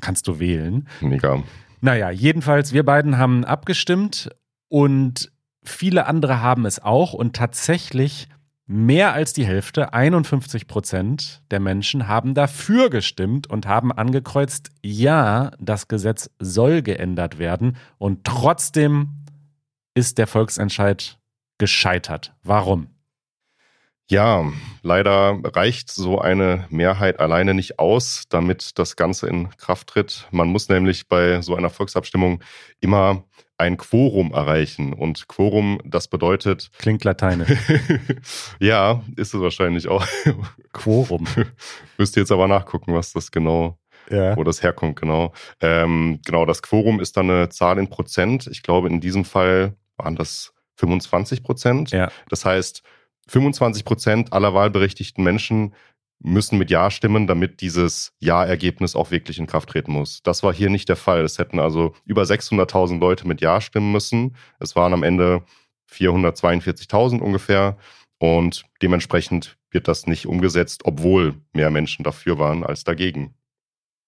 kannst 0.00 0.28
du 0.28 0.38
wählen. 0.38 0.86
Mega. 1.00 1.42
Naja, 1.80 2.08
jedenfalls, 2.10 2.72
wir 2.72 2.84
beiden 2.84 3.18
haben 3.18 3.44
abgestimmt 3.44 4.30
und 4.68 5.32
viele 5.64 6.06
andere 6.06 6.40
haben 6.40 6.66
es 6.66 6.80
auch 6.80 7.14
und 7.14 7.34
tatsächlich 7.34 8.28
mehr 8.66 9.12
als 9.12 9.32
die 9.32 9.44
Hälfte, 9.44 9.92
51 9.92 10.68
Prozent 10.68 11.42
der 11.50 11.58
Menschen 11.58 12.06
haben 12.06 12.32
dafür 12.32 12.90
gestimmt 12.90 13.50
und 13.50 13.66
haben 13.66 13.90
angekreuzt, 13.90 14.70
ja, 14.84 15.50
das 15.58 15.88
Gesetz 15.88 16.30
soll 16.38 16.82
geändert 16.82 17.40
werden 17.40 17.76
und 17.98 18.22
trotzdem 18.22 19.23
ist 19.94 20.18
der 20.18 20.26
Volksentscheid 20.26 21.18
gescheitert. 21.58 22.34
Warum? 22.42 22.88
Ja, 24.10 24.44
leider 24.82 25.40
reicht 25.42 25.90
so 25.90 26.20
eine 26.20 26.66
Mehrheit 26.68 27.20
alleine 27.20 27.54
nicht 27.54 27.78
aus, 27.78 28.24
damit 28.28 28.78
das 28.78 28.96
Ganze 28.96 29.28
in 29.28 29.48
Kraft 29.56 29.88
tritt. 29.88 30.28
Man 30.30 30.48
muss 30.48 30.68
nämlich 30.68 31.08
bei 31.08 31.40
so 31.40 31.54
einer 31.54 31.70
Volksabstimmung 31.70 32.42
immer 32.80 33.24
ein 33.56 33.78
Quorum 33.78 34.32
erreichen. 34.32 34.92
Und 34.92 35.26
Quorum, 35.28 35.80
das 35.86 36.08
bedeutet. 36.08 36.70
Klingt 36.76 37.04
lateinisch. 37.04 37.48
ja, 38.58 39.02
ist 39.16 39.32
es 39.32 39.40
wahrscheinlich 39.40 39.88
auch. 39.88 40.06
Quorum. 40.74 41.26
Müsst 41.96 42.16
ihr 42.16 42.22
jetzt 42.22 42.32
aber 42.32 42.48
nachgucken, 42.48 42.92
was 42.92 43.12
das 43.12 43.30
genau 43.30 43.78
ja. 44.10 44.36
wo 44.36 44.44
das 44.44 44.62
herkommt, 44.62 45.00
genau. 45.00 45.32
Ähm, 45.60 46.20
genau, 46.24 46.44
das 46.44 46.62
Quorum 46.62 47.00
ist 47.00 47.16
dann 47.16 47.30
eine 47.30 47.48
Zahl 47.48 47.78
in 47.78 47.88
Prozent. 47.88 48.46
Ich 48.48 48.62
glaube, 48.62 48.88
in 48.88 49.00
diesem 49.00 49.24
Fall 49.24 49.76
waren 49.96 50.16
das 50.16 50.52
25 50.76 51.42
Prozent. 51.42 51.90
Ja. 51.90 52.10
Das 52.28 52.44
heißt, 52.44 52.82
25 53.28 53.84
Prozent 53.84 54.32
aller 54.32 54.54
wahlberechtigten 54.54 55.24
Menschen 55.24 55.74
müssen 56.20 56.58
mit 56.58 56.70
Ja 56.70 56.90
stimmen, 56.90 57.26
damit 57.26 57.60
dieses 57.60 58.12
Ja-Ergebnis 58.18 58.96
auch 58.96 59.10
wirklich 59.10 59.38
in 59.38 59.46
Kraft 59.46 59.70
treten 59.70 59.92
muss. 59.92 60.22
Das 60.22 60.42
war 60.42 60.54
hier 60.54 60.70
nicht 60.70 60.88
der 60.88 60.96
Fall. 60.96 61.22
Es 61.22 61.38
hätten 61.38 61.58
also 61.58 61.94
über 62.04 62.22
600.000 62.22 62.98
Leute 62.98 63.26
mit 63.28 63.40
Ja 63.40 63.60
stimmen 63.60 63.92
müssen. 63.92 64.36
Es 64.58 64.74
waren 64.74 64.94
am 64.94 65.02
Ende 65.02 65.44
442.000 65.92 67.20
ungefähr. 67.20 67.76
Und 68.18 68.64
dementsprechend 68.80 69.58
wird 69.70 69.88
das 69.88 70.06
nicht 70.06 70.26
umgesetzt, 70.26 70.82
obwohl 70.84 71.34
mehr 71.52 71.70
Menschen 71.70 72.04
dafür 72.04 72.38
waren 72.38 72.64
als 72.64 72.84
dagegen. 72.84 73.34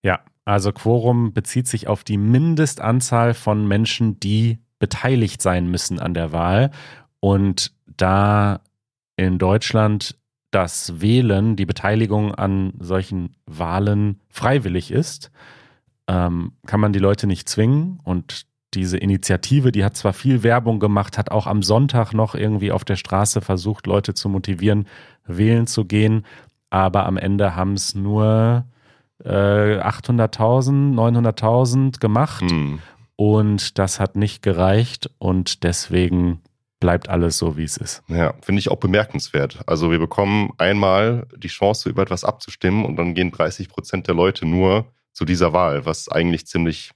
Ja, 0.02 0.24
also 0.44 0.72
Quorum 0.72 1.34
bezieht 1.34 1.66
sich 1.66 1.88
auf 1.88 2.04
die 2.04 2.16
Mindestanzahl 2.16 3.34
von 3.34 3.66
Menschen, 3.66 4.20
die 4.20 4.58
beteiligt 4.78 5.42
sein 5.42 5.70
müssen 5.70 5.98
an 5.98 6.14
der 6.14 6.32
Wahl. 6.32 6.70
Und 7.20 7.72
da 7.86 8.60
in 9.16 9.38
Deutschland 9.38 10.16
das 10.50 11.00
Wählen, 11.00 11.56
die 11.56 11.66
Beteiligung 11.66 12.34
an 12.34 12.74
solchen 12.78 13.36
Wahlen 13.46 14.20
freiwillig 14.30 14.90
ist, 14.90 15.30
ähm, 16.08 16.52
kann 16.66 16.80
man 16.80 16.92
die 16.92 16.98
Leute 16.98 17.26
nicht 17.26 17.48
zwingen. 17.48 18.00
Und 18.04 18.46
diese 18.74 18.98
Initiative, 18.98 19.72
die 19.72 19.84
hat 19.84 19.96
zwar 19.96 20.12
viel 20.12 20.42
Werbung 20.42 20.78
gemacht, 20.78 21.18
hat 21.18 21.30
auch 21.30 21.46
am 21.46 21.62
Sonntag 21.62 22.12
noch 22.12 22.34
irgendwie 22.34 22.72
auf 22.72 22.84
der 22.84 22.96
Straße 22.96 23.40
versucht, 23.40 23.86
Leute 23.86 24.14
zu 24.14 24.28
motivieren, 24.28 24.86
wählen 25.26 25.66
zu 25.66 25.84
gehen, 25.84 26.24
aber 26.70 27.06
am 27.06 27.16
Ende 27.16 27.56
haben 27.56 27.72
es 27.72 27.94
nur 27.94 28.64
äh, 29.24 29.28
800.000, 29.28 30.94
900.000 30.94 32.00
gemacht 32.00 32.42
hm. 32.42 32.80
Und 33.16 33.78
das 33.78 33.98
hat 33.98 34.16
nicht 34.16 34.42
gereicht 34.42 35.10
und 35.18 35.64
deswegen 35.64 36.42
bleibt 36.78 37.08
alles 37.08 37.38
so, 37.38 37.56
wie 37.56 37.64
es 37.64 37.76
ist. 37.78 38.02
Ja, 38.08 38.34
finde 38.42 38.60
ich 38.60 38.70
auch 38.70 38.76
bemerkenswert. 38.76 39.60
Also 39.66 39.90
wir 39.90 39.98
bekommen 39.98 40.52
einmal 40.58 41.26
die 41.36 41.48
Chance, 41.48 41.88
über 41.88 42.02
etwas 42.02 42.24
abzustimmen 42.24 42.84
und 42.84 42.96
dann 42.96 43.14
gehen 43.14 43.30
30 43.30 43.68
Prozent 43.68 44.06
der 44.06 44.14
Leute 44.14 44.46
nur 44.46 44.92
zu 45.12 45.24
dieser 45.24 45.54
Wahl, 45.54 45.86
was 45.86 46.08
eigentlich 46.10 46.46
ziemlich 46.46 46.92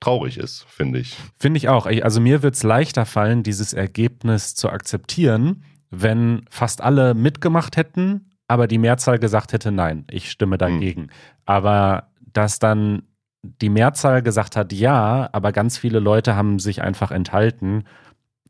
traurig 0.00 0.38
ist, 0.38 0.64
finde 0.68 1.00
ich. 1.00 1.16
Finde 1.38 1.58
ich 1.58 1.68
auch. 1.68 1.86
Also 1.86 2.20
mir 2.20 2.42
wird 2.42 2.54
es 2.54 2.62
leichter 2.62 3.04
fallen, 3.04 3.42
dieses 3.42 3.72
Ergebnis 3.72 4.54
zu 4.54 4.70
akzeptieren, 4.70 5.64
wenn 5.90 6.44
fast 6.48 6.80
alle 6.80 7.14
mitgemacht 7.14 7.76
hätten, 7.76 8.30
aber 8.46 8.66
die 8.66 8.78
Mehrzahl 8.78 9.18
gesagt 9.18 9.52
hätte, 9.52 9.72
nein, 9.72 10.04
ich 10.10 10.30
stimme 10.30 10.54
hm. 10.54 10.58
dagegen. 10.58 11.02
Mhm. 11.02 11.10
Aber 11.44 12.08
dass 12.32 12.60
dann 12.60 13.02
die 13.42 13.68
Mehrzahl 13.68 14.22
gesagt 14.22 14.56
hat, 14.56 14.72
ja, 14.72 15.28
aber 15.32 15.52
ganz 15.52 15.78
viele 15.78 15.98
Leute 15.98 16.36
haben 16.36 16.58
sich 16.58 16.82
einfach 16.82 17.10
enthalten, 17.10 17.84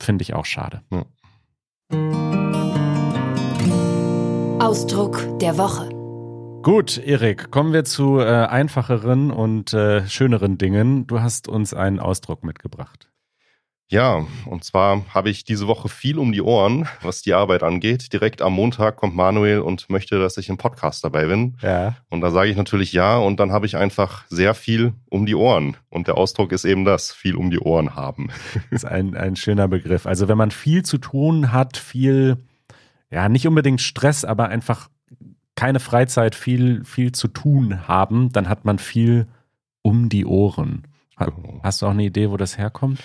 finde 0.01 0.23
ich 0.23 0.35
auch 0.35 0.45
schade. 0.45 0.83
Ja. 0.91 1.05
Ausdruck 4.61 5.39
der 5.41 5.59
Woche. 5.59 5.89
Gut, 6.63 6.99
Erik, 6.99 7.51
kommen 7.51 7.73
wir 7.73 7.85
zu 7.85 8.21
äh, 8.21 8.25
einfacheren 8.25 9.31
und 9.31 9.73
äh, 9.73 10.07
schöneren 10.07 10.59
Dingen. 10.59 11.07
Du 11.07 11.21
hast 11.21 11.49
uns 11.49 11.73
einen 11.73 11.99
Ausdruck 11.99 12.45
mitgebracht. 12.45 13.09
Ja, 13.91 14.25
und 14.47 14.63
zwar 14.63 15.05
habe 15.13 15.31
ich 15.31 15.43
diese 15.43 15.67
Woche 15.67 15.89
viel 15.89 16.19
um 16.19 16.31
die 16.31 16.43
Ohren, 16.43 16.89
was 17.03 17.23
die 17.23 17.35
Arbeit 17.35 17.65
angeht. 17.65 18.13
Direkt 18.13 18.41
am 18.41 18.53
Montag 18.53 18.95
kommt 18.95 19.17
Manuel 19.17 19.59
und 19.59 19.91
möchte, 19.91 20.21
dass 20.21 20.37
ich 20.37 20.49
im 20.49 20.59
Podcast 20.59 21.03
dabei 21.03 21.27
bin. 21.27 21.57
Ja. 21.61 21.97
Und 22.09 22.21
da 22.21 22.31
sage 22.31 22.51
ich 22.51 22.57
natürlich 22.57 22.93
ja 22.93 23.19
und 23.19 23.41
dann 23.41 23.51
habe 23.51 23.67
ich 23.67 23.77
einfach 23.77 24.25
sehr 24.29 24.55
viel 24.55 24.93
um 25.09 25.27
die 25.27 25.35
Ohren. 25.35 25.77
Und 25.89 26.07
der 26.07 26.17
Ausdruck 26.17 26.53
ist 26.53 26.65
eben 26.65 26.85
das, 26.85 27.11
viel 27.11 27.35
um 27.35 27.51
die 27.51 27.59
Ohren 27.59 27.97
haben. 27.97 28.29
Das 28.55 28.63
ist 28.71 28.85
ein, 28.85 29.17
ein 29.17 29.35
schöner 29.35 29.67
Begriff. 29.67 30.07
Also 30.07 30.29
wenn 30.29 30.39
man 30.39 30.53
viel 30.53 30.85
zu 30.85 30.99
tun 30.99 31.51
hat, 31.51 31.77
viel, 31.77 32.37
ja, 33.11 33.29
nicht 33.29 33.49
unbedingt 33.49 33.81
Stress, 33.81 34.25
aber 34.25 34.51
einfach 34.51 34.89
keine 35.57 35.81
Freizeit, 35.81 36.37
viel, 36.37 36.85
viel 36.85 37.11
zu 37.11 37.27
tun 37.27 37.89
haben, 37.89 38.31
dann 38.31 38.49
hat 38.49 38.65
man 38.65 38.79
viel 38.79 39.27
um 39.83 40.09
die 40.09 40.27
Ohren. 40.27 40.85
Genau. 41.19 41.61
Hast 41.65 41.83
du 41.83 41.87
auch 41.87 41.91
eine 41.91 42.05
Idee, 42.05 42.31
wo 42.31 42.37
das 42.37 42.57
herkommt? 42.57 43.01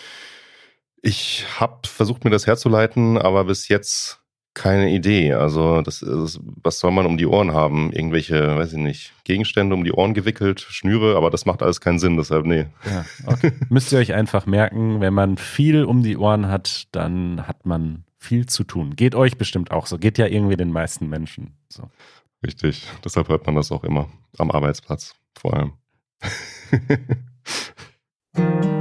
Ich 1.05 1.45
habe 1.59 1.87
versucht, 1.87 2.23
mir 2.23 2.31
das 2.31 2.47
herzuleiten, 2.47 3.19
aber 3.19 3.43
bis 3.43 3.67
jetzt 3.67 4.21
keine 4.55 4.89
Idee. 4.89 5.33
Also, 5.33 5.83
das 5.83 6.01
ist, 6.01 6.39
was 6.63 6.79
soll 6.79 6.89
man 6.89 7.05
um 7.05 7.19
die 7.19 7.27
Ohren 7.27 7.53
haben? 7.53 7.91
Irgendwelche, 7.91 8.55
weiß 8.55 8.73
ich 8.73 8.79
nicht, 8.79 9.13
Gegenstände 9.23 9.75
um 9.75 9.83
die 9.83 9.91
Ohren 9.91 10.15
gewickelt, 10.15 10.61
Schnüre, 10.61 11.15
aber 11.15 11.29
das 11.29 11.45
macht 11.45 11.61
alles 11.61 11.79
keinen 11.79 11.99
Sinn, 11.99 12.17
deshalb 12.17 12.47
nee. 12.47 12.65
Ja, 12.89 13.05
okay. 13.27 13.51
Müsst 13.69 13.91
ihr 13.91 13.99
euch 13.99 14.15
einfach 14.15 14.47
merken, 14.47 14.99
wenn 14.99 15.13
man 15.13 15.37
viel 15.37 15.83
um 15.83 16.01
die 16.01 16.17
Ohren 16.17 16.47
hat, 16.47 16.87
dann 16.91 17.45
hat 17.47 17.67
man 17.67 18.05
viel 18.17 18.47
zu 18.47 18.63
tun. 18.63 18.95
Geht 18.95 19.13
euch 19.13 19.37
bestimmt 19.37 19.69
auch 19.69 19.85
so. 19.85 19.99
Geht 19.99 20.17
ja 20.17 20.25
irgendwie 20.25 20.57
den 20.57 20.71
meisten 20.71 21.07
Menschen 21.07 21.55
so. 21.69 21.91
Richtig. 22.43 22.87
Deshalb 23.03 23.29
hört 23.29 23.45
man 23.45 23.53
das 23.53 23.71
auch 23.71 23.83
immer 23.83 24.09
am 24.39 24.49
Arbeitsplatz 24.49 25.13
vor 25.37 25.53
allem. 25.53 25.73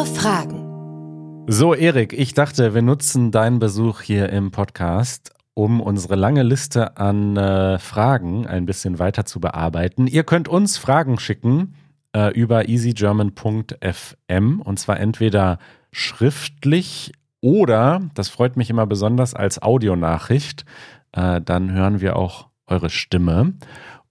Eure 0.00 0.06
Fragen. 0.06 1.44
So, 1.46 1.74
Erik, 1.74 2.14
ich 2.14 2.32
dachte, 2.32 2.72
wir 2.72 2.80
nutzen 2.80 3.30
deinen 3.32 3.58
Besuch 3.58 4.00
hier 4.00 4.30
im 4.30 4.50
Podcast, 4.50 5.34
um 5.52 5.82
unsere 5.82 6.16
lange 6.16 6.42
Liste 6.42 6.96
an 6.96 7.36
äh, 7.36 7.78
Fragen 7.78 8.46
ein 8.46 8.64
bisschen 8.64 8.98
weiter 8.98 9.26
zu 9.26 9.40
bearbeiten. 9.40 10.06
Ihr 10.06 10.24
könnt 10.24 10.48
uns 10.48 10.78
Fragen 10.78 11.18
schicken 11.18 11.74
äh, 12.16 12.32
über 12.32 12.70
easygerman.fm 12.70 14.62
und 14.62 14.78
zwar 14.78 14.98
entweder 14.98 15.58
schriftlich 15.92 17.12
oder, 17.42 18.00
das 18.14 18.30
freut 18.30 18.56
mich 18.56 18.70
immer 18.70 18.86
besonders, 18.86 19.34
als 19.34 19.60
Audionachricht 19.60 20.64
äh, 21.12 21.42
dann 21.42 21.72
hören 21.72 22.00
wir 22.00 22.16
auch 22.16 22.48
eure 22.66 22.88
Stimme. 22.88 23.52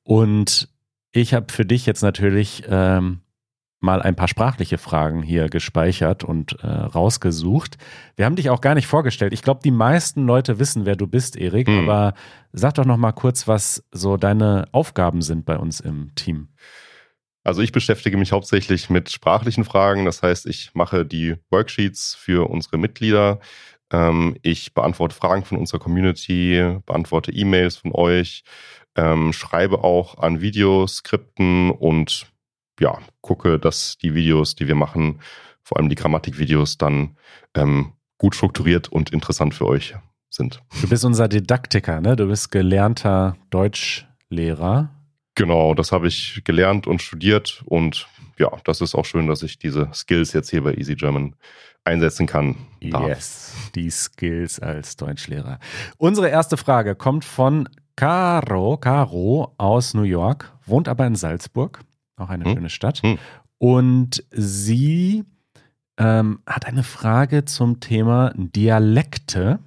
Und 0.03 0.69
ich 1.13 1.33
habe 1.33 1.51
für 1.51 1.65
dich 1.65 1.87
jetzt 1.87 2.03
natürlich 2.03 2.65
ähm, 2.69 3.21
mal 3.79 4.01
ein 4.01 4.15
paar 4.15 4.27
sprachliche 4.27 4.77
Fragen 4.77 5.23
hier 5.23 5.47
gespeichert 5.47 6.23
und 6.23 6.57
äh, 6.61 6.67
rausgesucht. 6.67 7.77
Wir 8.15 8.25
haben 8.25 8.35
dich 8.35 8.49
auch 8.49 8.61
gar 8.61 8.75
nicht 8.75 8.87
vorgestellt. 8.87 9.33
Ich 9.33 9.41
glaube, 9.41 9.61
die 9.63 9.71
meisten 9.71 10.25
Leute 10.25 10.59
wissen, 10.59 10.85
wer 10.85 10.95
du 10.95 11.07
bist, 11.07 11.37
Erik. 11.37 11.67
Hm. 11.67 11.87
Aber 11.87 12.13
sag 12.51 12.73
doch 12.75 12.85
noch 12.85 12.97
mal 12.97 13.13
kurz, 13.13 13.47
was 13.47 13.83
so 13.91 14.17
deine 14.17 14.67
Aufgaben 14.71 15.21
sind 15.21 15.45
bei 15.45 15.57
uns 15.57 15.79
im 15.79 16.13
Team. 16.15 16.49
Also 17.43 17.61
ich 17.61 17.71
beschäftige 17.71 18.17
mich 18.17 18.31
hauptsächlich 18.31 18.89
mit 18.89 19.09
sprachlichen 19.09 19.63
Fragen. 19.63 20.05
Das 20.05 20.21
heißt, 20.21 20.45
ich 20.45 20.71
mache 20.73 21.05
die 21.05 21.35
Worksheets 21.49 22.15
für 22.15 22.49
unsere 22.49 22.77
Mitglieder. 22.77 23.39
Ähm, 23.91 24.35
ich 24.41 24.73
beantworte 24.73 25.15
Fragen 25.15 25.45
von 25.45 25.57
unserer 25.57 25.79
Community, 25.79 26.77
beantworte 26.85 27.31
E-Mails 27.31 27.77
von 27.77 27.91
euch, 27.93 28.43
ähm, 28.95 29.33
schreibe 29.33 29.83
auch 29.83 30.17
an 30.17 30.41
Videoskripten 30.41 31.71
und 31.71 32.27
ja, 32.79 32.97
gucke, 33.21 33.59
dass 33.59 33.97
die 33.97 34.13
Videos, 34.13 34.55
die 34.55 34.67
wir 34.67 34.75
machen, 34.75 35.21
vor 35.63 35.77
allem 35.77 35.89
die 35.89 35.95
Grammatikvideos, 35.95 36.77
dann 36.77 37.17
ähm, 37.53 37.93
gut 38.17 38.35
strukturiert 38.35 38.89
und 38.89 39.11
interessant 39.11 39.53
für 39.53 39.65
euch 39.65 39.95
sind. 40.29 40.61
Du 40.81 40.87
bist 40.87 41.05
unser 41.05 41.27
Didaktiker, 41.27 42.01
ne? 42.01 42.15
Du 42.15 42.27
bist 42.27 42.51
gelernter 42.51 43.37
Deutschlehrer. 43.49 44.89
Genau, 45.35 45.73
das 45.73 45.91
habe 45.91 46.07
ich 46.07 46.41
gelernt 46.43 46.85
und 46.87 47.01
studiert 47.01 47.63
und 47.65 48.07
ja, 48.37 48.51
das 48.63 48.81
ist 48.81 48.95
auch 48.95 49.05
schön, 49.05 49.27
dass 49.27 49.43
ich 49.43 49.59
diese 49.59 49.89
Skills 49.93 50.33
jetzt 50.33 50.49
hier 50.49 50.63
bei 50.63 50.73
Easy 50.73 50.95
German 50.95 51.35
einsetzen 51.83 52.27
kann. 52.27 52.55
Darf. 52.81 53.07
Yes, 53.07 53.53
die 53.75 53.89
Skills 53.89 54.59
als 54.59 54.95
Deutschlehrer. 54.95 55.59
Unsere 55.97 56.29
erste 56.29 56.57
Frage 56.57 56.95
kommt 56.95 57.25
von 57.25 57.67
Caro, 57.95 58.77
Caro 58.77 59.53
aus 59.57 59.93
New 59.93 60.03
York, 60.03 60.53
wohnt 60.65 60.87
aber 60.87 61.05
in 61.05 61.15
Salzburg, 61.15 61.81
auch 62.19 62.29
eine 62.29 62.45
hm. 62.45 62.53
schöne 62.53 62.69
Stadt. 62.69 62.99
Hm. 62.99 63.17
Und 63.57 64.23
sie 64.31 65.25
ähm, 65.97 66.39
hat 66.45 66.65
eine 66.65 66.83
Frage 66.83 67.45
zum 67.45 67.79
Thema 67.79 68.33
Dialekte. 68.35 69.59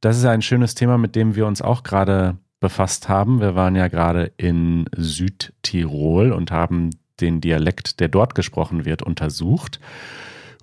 Das 0.00 0.18
ist 0.18 0.26
ein 0.26 0.42
schönes 0.42 0.74
Thema, 0.74 0.98
mit 0.98 1.16
dem 1.16 1.34
wir 1.34 1.46
uns 1.46 1.62
auch 1.62 1.82
gerade 1.82 2.36
befasst 2.60 3.08
haben. 3.08 3.40
Wir 3.40 3.54
waren 3.54 3.74
ja 3.74 3.88
gerade 3.88 4.32
in 4.36 4.86
Südtirol 4.96 6.32
und 6.32 6.50
haben 6.50 6.90
den 7.20 7.40
Dialekt, 7.40 8.00
der 8.00 8.08
dort 8.08 8.34
gesprochen 8.34 8.84
wird, 8.84 9.02
untersucht. 9.02 9.80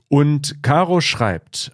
Und 0.08 0.62
Caro 0.62 1.02
schreibt, 1.02 1.72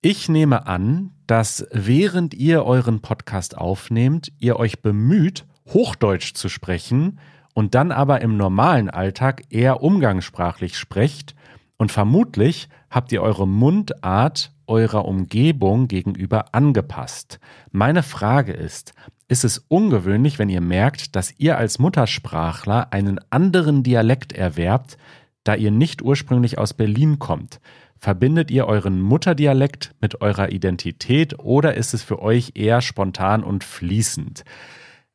ich 0.00 0.28
nehme 0.28 0.66
an, 0.66 1.10
dass 1.26 1.66
während 1.72 2.34
ihr 2.34 2.64
euren 2.64 3.00
Podcast 3.00 3.56
aufnehmt, 3.56 4.32
ihr 4.38 4.56
euch 4.56 4.80
bemüht, 4.82 5.46
Hochdeutsch 5.68 6.34
zu 6.34 6.48
sprechen 6.48 7.18
und 7.54 7.74
dann 7.74 7.90
aber 7.90 8.20
im 8.20 8.36
normalen 8.36 8.90
Alltag 8.90 9.44
eher 9.48 9.82
umgangssprachlich 9.82 10.76
sprecht 10.76 11.34
und 11.76 11.90
vermutlich 11.90 12.68
habt 12.90 13.10
ihr 13.12 13.22
eure 13.22 13.48
Mundart 13.48 14.52
eurer 14.66 15.04
Umgebung 15.04 15.88
gegenüber 15.88 16.54
angepasst. 16.54 17.38
Meine 17.70 18.02
Frage 18.02 18.52
ist, 18.52 18.94
ist 19.28 19.44
es 19.44 19.58
ungewöhnlich, 19.68 20.38
wenn 20.38 20.48
ihr 20.48 20.60
merkt, 20.60 21.16
dass 21.16 21.34
ihr 21.38 21.58
als 21.58 21.78
Muttersprachler 21.78 22.92
einen 22.92 23.20
anderen 23.30 23.82
Dialekt 23.82 24.32
erwerbt, 24.32 24.98
da 25.44 25.54
ihr 25.54 25.70
nicht 25.70 26.02
ursprünglich 26.02 26.58
aus 26.58 26.74
Berlin 26.74 27.18
kommt. 27.18 27.60
Verbindet 27.98 28.50
ihr 28.50 28.66
euren 28.66 29.00
Mutterdialekt 29.00 29.94
mit 30.00 30.20
eurer 30.20 30.52
Identität 30.52 31.38
oder 31.38 31.74
ist 31.74 31.94
es 31.94 32.02
für 32.02 32.20
euch 32.20 32.52
eher 32.54 32.80
spontan 32.82 33.42
und 33.42 33.64
fließend? 33.64 34.44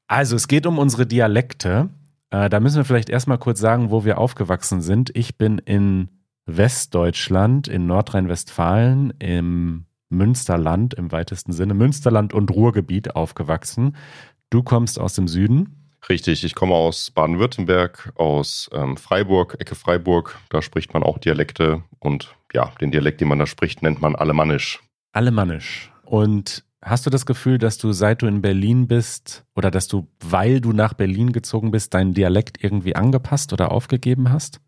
Also, 0.08 0.36
es 0.36 0.48
geht 0.48 0.66
um 0.66 0.80
unsere 0.80 1.06
Dialekte. 1.06 1.90
Äh, 2.32 2.50
da 2.50 2.60
müssen 2.60 2.78
wir 2.78 2.86
vielleicht 2.86 3.10
erstmal 3.10 3.38
kurz 3.38 3.60
sagen, 3.60 3.92
wo 3.92 4.06
wir 4.06 4.18
aufgewachsen 4.18 4.82
sind. 4.82 5.16
Ich 5.16 5.38
bin 5.38 5.58
in 5.58 6.10
Westdeutschland, 6.46 7.68
in 7.68 7.86
Nordrhein-Westfalen, 7.88 9.14
im 9.20 9.86
Münsterland 10.10 10.96
im 10.96 11.12
weitesten 11.12 11.54
Sinne, 11.54 11.74
Münsterland 11.74 12.34
und 12.34 12.52
Ruhrgebiet 12.52 13.16
aufgewachsen. 13.16 13.96
Du 14.50 14.64
kommst 14.64 15.00
aus 15.00 15.14
dem 15.14 15.28
Süden. 15.28 15.76
Richtig, 16.08 16.44
ich 16.44 16.56
komme 16.56 16.74
aus 16.74 17.12
Baden-Württemberg, 17.12 18.14
aus 18.16 18.70
ähm, 18.74 18.98
Freiburg, 18.98 19.58
Ecke 19.60 19.76
Freiburg. 19.76 20.40
Da 20.50 20.62
spricht 20.62 20.94
man 20.94 21.04
auch 21.04 21.18
Dialekte 21.18 21.84
und 22.00 22.36
ja, 22.54 22.72
den 22.82 22.90
Dialekt, 22.90 23.22
den 23.22 23.28
man 23.28 23.38
da 23.38 23.46
spricht, 23.46 23.84
nennt 23.84 24.02
man 24.02 24.16
Alemannisch. 24.16 24.80
Alemannisch. 25.12 25.92
Und 26.04 26.64
hast 26.82 27.06
du 27.06 27.10
das 27.10 27.26
Gefühl, 27.26 27.58
dass 27.58 27.78
du 27.78 27.92
seit 27.92 28.22
du 28.22 28.28
in 28.28 28.42
Berlin 28.42 28.88
bist 28.88 29.46
oder 29.56 29.72
dass 29.72 29.88
du, 29.88 30.08
weil 30.20 30.62
du 30.62 30.72
nach 30.72 30.94
Berlin 30.94 31.32
gezogen 31.32 31.72
bist, 31.72 31.94
deinen 31.94 32.14
Dialekt 32.14 32.64
irgendwie 32.64 32.96
angepasst 32.96 33.54
oder 33.54 33.72
aufgegeben 33.72 34.32
hast? 34.32 34.62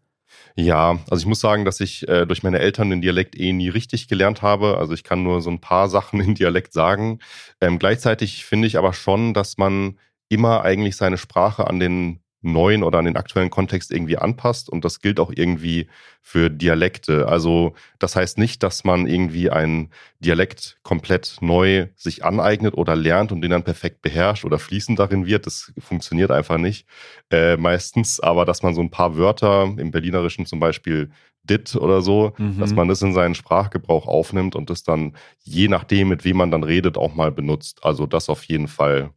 Ja, 0.55 0.99
also 1.09 1.21
ich 1.21 1.25
muss 1.25 1.39
sagen, 1.39 1.65
dass 1.65 1.79
ich 1.79 2.07
äh, 2.07 2.25
durch 2.25 2.43
meine 2.43 2.59
Eltern 2.59 2.89
den 2.89 3.01
Dialekt 3.01 3.37
eh 3.37 3.53
nie 3.53 3.69
richtig 3.69 4.07
gelernt 4.07 4.41
habe. 4.41 4.77
Also 4.77 4.93
ich 4.93 5.03
kann 5.03 5.23
nur 5.23 5.41
so 5.41 5.49
ein 5.49 5.61
paar 5.61 5.89
Sachen 5.89 6.19
in 6.19 6.35
Dialekt 6.35 6.73
sagen. 6.73 7.19
Ähm, 7.59 7.79
gleichzeitig 7.79 8.45
finde 8.45 8.67
ich 8.67 8.77
aber 8.77 8.93
schon, 8.93 9.33
dass 9.33 9.57
man 9.57 9.97
immer 10.29 10.63
eigentlich 10.63 10.95
seine 10.95 11.17
Sprache 11.17 11.67
an 11.67 11.79
den 11.79 12.21
neuen 12.41 12.83
oder 12.83 12.99
an 12.99 13.05
den 13.05 13.17
aktuellen 13.17 13.49
Kontext 13.49 13.91
irgendwie 13.91 14.17
anpasst 14.17 14.69
und 14.69 14.83
das 14.83 14.99
gilt 14.99 15.19
auch 15.19 15.31
irgendwie 15.35 15.87
für 16.21 16.49
Dialekte. 16.49 17.27
Also 17.27 17.73
das 17.99 18.15
heißt 18.15 18.37
nicht, 18.37 18.63
dass 18.63 18.83
man 18.83 19.07
irgendwie 19.07 19.49
einen 19.49 19.89
Dialekt 20.19 20.79
komplett 20.83 21.37
neu 21.41 21.87
sich 21.95 22.25
aneignet 22.25 22.75
oder 22.75 22.95
lernt 22.95 23.31
und 23.31 23.41
den 23.41 23.51
dann 23.51 23.63
perfekt 23.63 24.01
beherrscht 24.01 24.45
oder 24.45 24.59
fließend 24.59 24.97
darin 24.97 25.25
wird. 25.25 25.45
Das 25.45 25.71
funktioniert 25.79 26.31
einfach 26.31 26.57
nicht 26.57 26.87
äh, 27.29 27.57
meistens, 27.57 28.19
aber 28.19 28.45
dass 28.45 28.63
man 28.63 28.73
so 28.73 28.81
ein 28.81 28.91
paar 28.91 29.17
Wörter 29.17 29.63
im 29.77 29.91
Berlinerischen 29.91 30.45
zum 30.45 30.59
Beispiel 30.59 31.11
dit 31.43 31.75
oder 31.75 32.01
so, 32.01 32.33
mhm. 32.37 32.59
dass 32.59 32.73
man 32.73 32.87
das 32.87 33.01
in 33.01 33.13
seinen 33.13 33.35
Sprachgebrauch 33.35 34.07
aufnimmt 34.07 34.55
und 34.55 34.69
das 34.69 34.83
dann 34.83 35.15
je 35.39 35.67
nachdem, 35.67 36.09
mit 36.09 36.23
wem 36.23 36.37
man 36.37 36.51
dann 36.51 36.63
redet, 36.63 36.97
auch 36.97 37.15
mal 37.15 37.31
benutzt. 37.31 37.83
Also 37.83 38.05
das 38.05 38.29
auf 38.29 38.43
jeden 38.43 38.67
Fall. 38.67 39.11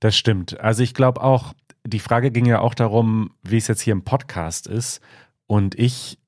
Das 0.00 0.16
stimmt. 0.16 0.58
Also 0.60 0.82
ich 0.82 0.94
glaube 0.94 1.22
auch, 1.22 1.52
die 1.90 1.98
Frage 1.98 2.30
ging 2.30 2.46
ja 2.46 2.60
auch 2.60 2.74
darum, 2.74 3.32
wie 3.42 3.56
es 3.56 3.68
jetzt 3.68 3.82
hier 3.82 3.92
im 3.92 4.04
Podcast 4.04 4.66
ist. 4.66 5.00
Und 5.46 5.78
ich 5.78 6.18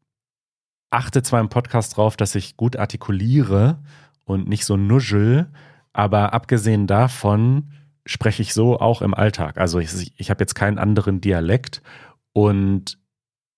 achte 0.91 1.23
zwar 1.23 1.41
im 1.41 1.49
Podcast 1.49 1.97
drauf, 1.97 2.17
dass 2.17 2.35
ich 2.35 2.57
gut 2.57 2.77
artikuliere 2.77 3.79
und 4.25 4.49
nicht 4.49 4.65
so 4.65 4.77
nuschel, 4.77 5.51
aber 5.93 6.35
abgesehen 6.35 6.87
davon 6.87 7.73
spreche 8.05 8.43
ich 8.43 8.53
so 8.53 8.79
auch 8.81 9.01
im 9.01 9.15
Alltag. 9.15 9.59
Also 9.59 9.79
ich, 9.79 10.13
ich 10.17 10.31
habe 10.31 10.43
jetzt 10.43 10.55
keinen 10.55 10.79
anderen 10.79 11.21
Dialekt 11.21 11.83
und 12.33 12.99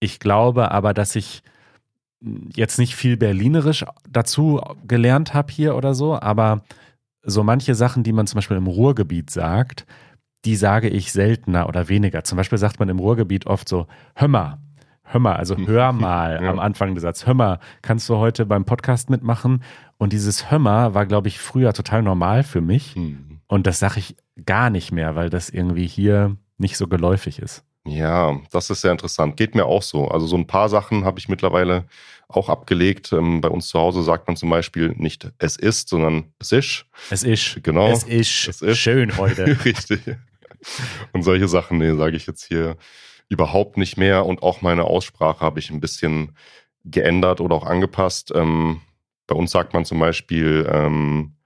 ich 0.01 0.21
glaube 0.21 0.71
aber, 0.71 0.95
dass 0.95 1.17
ich 1.17 1.43
jetzt 2.55 2.79
nicht 2.79 2.95
viel 2.95 3.17
Berlinerisch 3.17 3.85
dazu 4.09 4.61
gelernt 4.87 5.35
habe 5.35 5.53
hier 5.53 5.77
oder 5.77 5.95
so, 5.95 6.19
aber 6.19 6.63
so 7.23 7.43
manche 7.43 7.75
Sachen, 7.75 8.03
die 8.03 8.13
man 8.13 8.27
zum 8.27 8.37
Beispiel 8.37 8.57
im 8.57 8.67
Ruhrgebiet 8.67 9.31
sagt, 9.31 9.87
die 10.45 10.57
sage 10.57 10.89
ich 10.89 11.13
seltener 11.13 11.69
oder 11.69 11.89
weniger. 11.89 12.25
Zum 12.25 12.37
Beispiel 12.37 12.59
sagt 12.59 12.79
man 12.79 12.89
im 12.89 12.99
Ruhrgebiet 12.99 13.47
oft 13.47 13.69
so, 13.69 13.87
hör 14.15 14.29
mal, 14.29 14.59
also 15.13 15.57
hör 15.67 15.93
mal 15.93 16.43
ja. 16.43 16.51
am 16.51 16.59
Anfang 16.59 16.95
des 16.95 17.03
Satzes, 17.03 17.27
hör 17.27 17.35
mal, 17.35 17.59
kannst 17.83 18.09
du 18.09 18.17
heute 18.17 18.47
beim 18.47 18.65
Podcast 18.65 19.11
mitmachen? 19.11 19.63
Und 19.97 20.13
dieses 20.13 20.51
hör 20.51 20.59
mal 20.59 20.95
war, 20.95 21.07
glaube 21.07 21.29
ich, 21.29 21.39
früher 21.39 21.73
total 21.73 22.03
normal 22.03 22.43
für 22.43 22.61
mich. 22.61 22.97
Mhm. 22.97 23.41
Und 23.47 23.67
das 23.67 23.79
sage 23.79 24.01
ich 24.01 24.17
gar 24.45 24.71
nicht 24.71 24.93
mehr, 24.93 25.15
weil 25.15 25.31
das 25.31 25.51
irgendwie 25.51 25.87
hier 25.87 26.37
nicht 26.59 26.77
so 26.77 26.89
geläufig 26.89 27.39
ist. 27.39 27.65
Ja, 27.87 28.41
das 28.51 28.71
ist 28.71 28.81
sehr 28.81 28.93
interessant. 28.93 29.37
Geht 29.37 29.55
mir 29.55 29.67
auch 29.67 29.83
so. 29.83 30.09
Also 30.09 30.27
so 30.27 30.37
ein 30.37 30.47
paar 30.47 30.69
Sachen 30.69 31.05
habe 31.05 31.19
ich 31.19 31.29
mittlerweile 31.29 31.85
auch 32.29 32.49
abgelegt. 32.49 33.13
Ähm, 33.13 33.41
bei 33.43 33.49
uns 33.49 33.69
zu 33.69 33.79
Hause 33.79 34.03
sagt 34.03 34.27
man 34.27 34.37
zum 34.37 34.49
Beispiel 34.49 34.95
nicht 34.97 35.31
es 35.39 35.57
ist, 35.57 35.91
sondern 35.91 36.33
es 36.39 36.53
ist. 36.53 36.87
Es 37.11 37.23
ist. 37.23 37.63
Genau. 37.63 37.89
Es 37.89 38.05
ist. 38.05 38.49
Es 38.49 38.63
ist. 38.63 38.79
Schön 38.79 39.17
heute. 39.19 39.45
Richtig. 39.65 40.01
Und 41.13 41.23
solche 41.23 41.49
Sachen, 41.49 41.79
nee, 41.79 41.95
sage 41.95 42.17
ich 42.17 42.27
jetzt 42.27 42.45
hier 42.45 42.77
überhaupt 43.29 43.77
nicht 43.77 43.97
mehr. 43.97 44.27
Und 44.27 44.43
auch 44.43 44.63
meine 44.63 44.85
Aussprache 44.85 45.41
habe 45.41 45.59
ich 45.59 45.71
ein 45.71 45.81
bisschen 45.81 46.37
geändert 46.85 47.41
oder 47.41 47.55
auch 47.57 47.67
angepasst. 47.67 48.33
Ähm, 48.35 48.81
bei 49.27 49.35
uns 49.35 49.51
sagt 49.51 49.73
man 49.73 49.85
zum 49.85 49.99
Beispiel 49.99 50.69
ähm, 50.71 51.37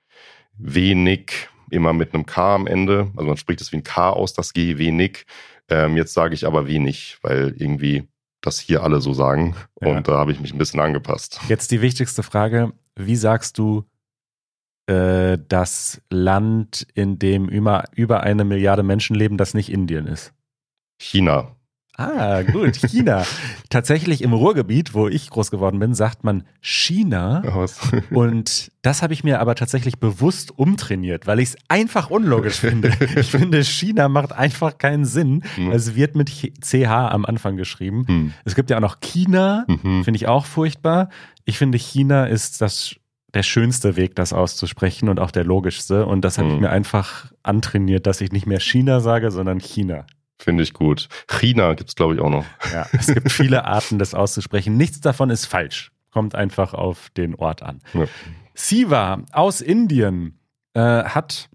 wenig 0.57 1.49
immer 1.71 1.93
mit 1.93 2.15
einem 2.15 2.27
K 2.27 2.55
am 2.55 2.67
Ende. 2.67 3.11
Also 3.17 3.27
man 3.29 3.37
spricht 3.37 3.61
es 3.61 3.73
wie 3.73 3.77
ein 3.77 3.85
K 3.85 4.11
aus, 4.11 4.33
das 4.33 4.53
G, 4.53 4.79
wenig. 4.79 5.27
Ähm, 5.69 5.97
jetzt 5.97 6.15
sage 6.15 6.35
ich 6.35 6.47
aber 6.47 6.67
wenig, 6.67 7.19
weil 7.23 7.55
irgendwie 7.57 8.09
das 8.41 8.59
hier 8.59 8.83
alle 8.83 9.01
so 9.01 9.13
sagen. 9.13 9.55
Ja. 9.81 9.89
Und 9.89 10.09
da 10.09 10.13
habe 10.13 10.33
ich 10.33 10.41
mich 10.41 10.53
ein 10.53 10.59
bisschen 10.59 10.81
angepasst. 10.81 11.41
Jetzt 11.49 11.71
die 11.71 11.83
wichtigste 11.83 12.23
Frage. 12.23 12.73
Wie 12.97 13.17
sagst 13.17 13.59
du 13.59 13.85
äh, 14.89 15.39
das 15.49 16.01
Land, 16.11 16.87
in 16.95 17.19
dem 17.19 17.49
über, 17.49 17.85
über 17.95 18.23
eine 18.23 18.45
Milliarde 18.45 18.83
Menschen 18.83 19.15
leben, 19.15 19.37
das 19.37 19.55
nicht 19.55 19.71
Indien 19.71 20.07
ist? 20.07 20.33
China. 20.99 21.55
Ah, 22.01 22.43
gut, 22.43 22.77
China. 22.77 23.25
Tatsächlich 23.71 24.23
im 24.23 24.33
Ruhrgebiet, 24.33 24.95
wo 24.95 25.09
ich 25.09 25.31
groß 25.31 25.51
geworden 25.51 25.81
bin, 25.81 25.95
sagt 25.95 26.23
man 26.23 26.45
China. 26.61 27.43
Und 28.11 28.71
das 28.83 29.03
habe 29.03 29.13
ich 29.13 29.25
mir 29.25 29.41
aber 29.41 29.57
tatsächlich 29.57 29.99
bewusst 29.99 30.57
umtrainiert, 30.57 31.27
weil 31.27 31.41
ich 31.41 31.51
es 31.51 31.57
einfach 31.67 32.09
unlogisch 32.09 32.61
finde. 32.61 32.93
Ich 33.17 33.33
finde, 33.33 33.65
China 33.65 34.09
macht 34.09 34.33
einfach 34.33 34.79
keinen 34.79 35.05
Sinn. 35.05 35.43
Mhm. 35.57 35.73
Es 35.73 35.97
wird 35.97 36.15
mit 36.15 36.31
CH 36.31 36.87
am 36.87 37.25
Anfang 37.25 37.57
geschrieben. 37.57 38.05
Mhm. 38.07 38.33
Es 38.45 38.55
gibt 38.55 38.71
ja 38.71 38.77
auch 38.77 38.83
noch 38.83 39.01
China, 39.01 39.65
mhm. 39.67 40.05
finde 40.05 40.17
ich 40.17 40.29
auch 40.29 40.47
furchtbar. 40.47 41.09
Ich 41.45 41.59
finde, 41.59 41.79
China 41.79 42.27
ist 42.27 42.61
das 42.61 42.95
der 43.39 43.45
schönste 43.45 43.95
Weg, 43.95 44.17
das 44.17 44.33
auszusprechen 44.33 45.09
und 45.09 45.21
auch 45.21 45.31
der 45.31 45.45
logischste. 45.45 46.07
Und 46.07 46.23
das 46.25 46.39
habe 46.39 46.49
ich 46.49 46.55
mhm. 46.55 46.63
mir 46.63 46.71
einfach 46.71 47.33
antrainiert, 47.45 48.09
dass 48.09 48.21
ich 48.21 48.33
nicht 48.33 48.47
mehr 48.47 48.59
China 48.59 48.99
sage, 48.99 49.31
sondern 49.31 49.61
China. 49.61 50.07
Finde 50.41 50.65
ich 50.65 50.73
gut. 50.73 51.09
China 51.29 51.75
gibt 51.75 51.91
es, 51.91 51.95
glaube 51.95 52.15
ich, 52.15 52.21
auch 52.21 52.31
noch. 52.31 52.45
Ja, 52.73 52.89
es 52.93 53.07
gibt 53.07 53.31
viele 53.31 53.65
Arten, 53.65 54.01
das 54.01 54.13
auszusprechen. 54.13 54.77
Nichts 54.77 55.01
davon 55.01 55.31
ist 55.31 55.47
falsch. 55.47 55.93
Kommt 56.11 56.35
einfach 56.35 56.75
auf 56.75 57.11
den 57.11 57.37
Ort 57.37 57.63
an. 57.63 57.79
Ja. 57.95 58.07
Siva 58.55 59.23
aus 59.31 59.61
Indien 59.61 60.41
äh, 60.75 61.05
hat 61.05 61.49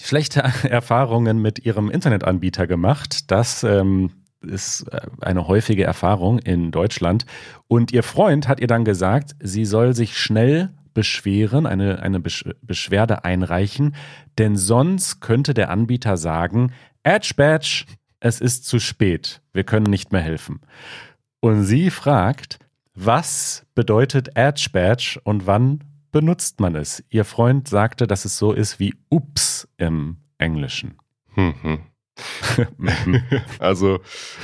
schlechte 0.00 0.40
Erfahrungen 0.68 1.40
mit 1.40 1.64
ihrem 1.64 1.88
Internetanbieter 1.88 2.66
gemacht. 2.66 3.30
Das 3.30 3.62
ähm, 3.62 4.10
ist 4.40 4.88
äh, 4.92 5.02
eine 5.20 5.46
häufige 5.46 5.84
Erfahrung 5.84 6.40
in 6.40 6.72
Deutschland. 6.72 7.26
Und 7.68 7.92
ihr 7.92 8.02
Freund 8.02 8.48
hat 8.48 8.58
ihr 8.58 8.66
dann 8.66 8.84
gesagt, 8.84 9.36
sie 9.38 9.64
soll 9.64 9.94
sich 9.94 10.18
schnell 10.18 10.70
beschweren, 10.96 11.66
eine, 11.66 12.00
eine 12.00 12.20
Beschwerde 12.20 13.22
einreichen, 13.22 13.94
denn 14.38 14.56
sonst 14.56 15.20
könnte 15.20 15.52
der 15.52 15.68
Anbieter 15.68 16.16
sagen, 16.16 16.72
Edge 17.02 17.34
Badge, 17.36 17.84
es 18.18 18.40
ist 18.40 18.64
zu 18.64 18.78
spät, 18.80 19.42
wir 19.52 19.64
können 19.64 19.90
nicht 19.90 20.10
mehr 20.10 20.22
helfen. 20.22 20.60
Und 21.40 21.64
sie 21.64 21.90
fragt, 21.90 22.58
was 22.94 23.66
bedeutet 23.74 24.30
Edge 24.36 24.68
Badge 24.72 25.20
und 25.22 25.46
wann 25.46 25.84
benutzt 26.12 26.60
man 26.60 26.74
es? 26.74 27.04
Ihr 27.10 27.26
Freund 27.26 27.68
sagte, 27.68 28.06
dass 28.06 28.24
es 28.24 28.38
so 28.38 28.54
ist 28.54 28.80
wie 28.80 28.94
Ups 29.10 29.68
im 29.76 30.16
Englischen. 30.38 30.96
Mhm. 31.34 31.80
also 33.58 34.00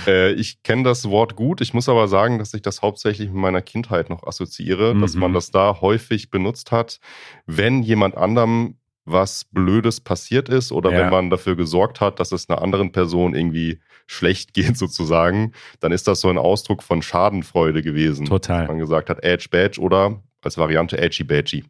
äh, 0.06 0.32
ich 0.32 0.62
kenne 0.62 0.82
das 0.82 1.08
Wort 1.08 1.36
gut. 1.36 1.60
Ich 1.60 1.74
muss 1.74 1.88
aber 1.88 2.08
sagen, 2.08 2.38
dass 2.38 2.54
ich 2.54 2.62
das 2.62 2.82
hauptsächlich 2.82 3.28
mit 3.28 3.38
meiner 3.38 3.62
Kindheit 3.62 4.10
noch 4.10 4.24
assoziiere, 4.24 4.94
mhm. 4.94 5.00
dass 5.00 5.14
man 5.14 5.30
mhm. 5.30 5.34
das 5.34 5.50
da 5.50 5.80
häufig 5.80 6.30
benutzt 6.30 6.72
hat, 6.72 7.00
wenn 7.46 7.82
jemand 7.82 8.16
anderem 8.16 8.76
was 9.04 9.44
Blödes 9.50 10.00
passiert 10.00 10.48
ist 10.48 10.70
oder 10.70 10.92
ja. 10.92 10.98
wenn 10.98 11.10
man 11.10 11.30
dafür 11.30 11.56
gesorgt 11.56 12.00
hat, 12.00 12.20
dass 12.20 12.30
es 12.30 12.48
einer 12.48 12.62
anderen 12.62 12.92
Person 12.92 13.34
irgendwie 13.34 13.80
schlecht 14.06 14.54
geht 14.54 14.76
sozusagen, 14.76 15.52
dann 15.80 15.92
ist 15.92 16.06
das 16.06 16.20
so 16.20 16.28
ein 16.28 16.38
Ausdruck 16.38 16.82
von 16.82 17.02
Schadenfreude 17.02 17.82
gewesen. 17.82 18.26
Total. 18.26 18.60
Dass 18.60 18.68
man 18.68 18.78
gesagt 18.78 19.10
hat, 19.10 19.24
Edge 19.24 19.48
Badge 19.50 19.80
oder 19.80 20.22
als 20.42 20.58
Variante 20.58 20.98
Edgy 20.98 21.24
Badgy. 21.24 21.64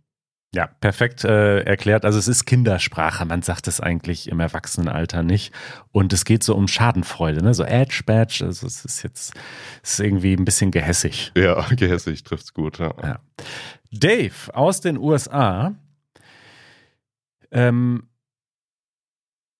Ja, 0.54 0.66
perfekt 0.66 1.24
äh, 1.24 1.60
erklärt. 1.62 2.04
Also 2.04 2.18
es 2.18 2.28
ist 2.28 2.44
Kindersprache, 2.44 3.24
man 3.24 3.40
sagt 3.40 3.68
es 3.68 3.80
eigentlich 3.80 4.28
im 4.28 4.38
Erwachsenenalter 4.38 5.22
nicht. 5.22 5.54
Und 5.92 6.12
es 6.12 6.26
geht 6.26 6.42
so 6.44 6.54
um 6.54 6.68
Schadenfreude, 6.68 7.42
ne? 7.42 7.54
So 7.54 7.64
Edge 7.64 8.02
Badge, 8.04 8.44
also 8.44 8.66
es 8.66 8.84
ist 8.84 9.02
jetzt 9.02 9.32
es 9.82 9.94
ist 9.94 10.00
irgendwie 10.00 10.34
ein 10.34 10.44
bisschen 10.44 10.70
gehässig. 10.70 11.32
Ja, 11.34 11.66
gehässig 11.76 12.22
trifft's 12.22 12.52
gut. 12.52 12.78
Ja. 12.78 12.92
ja. 13.02 13.18
Dave 13.92 14.54
aus 14.54 14.82
den 14.82 14.98
USA 14.98 15.74
ähm, 17.50 18.08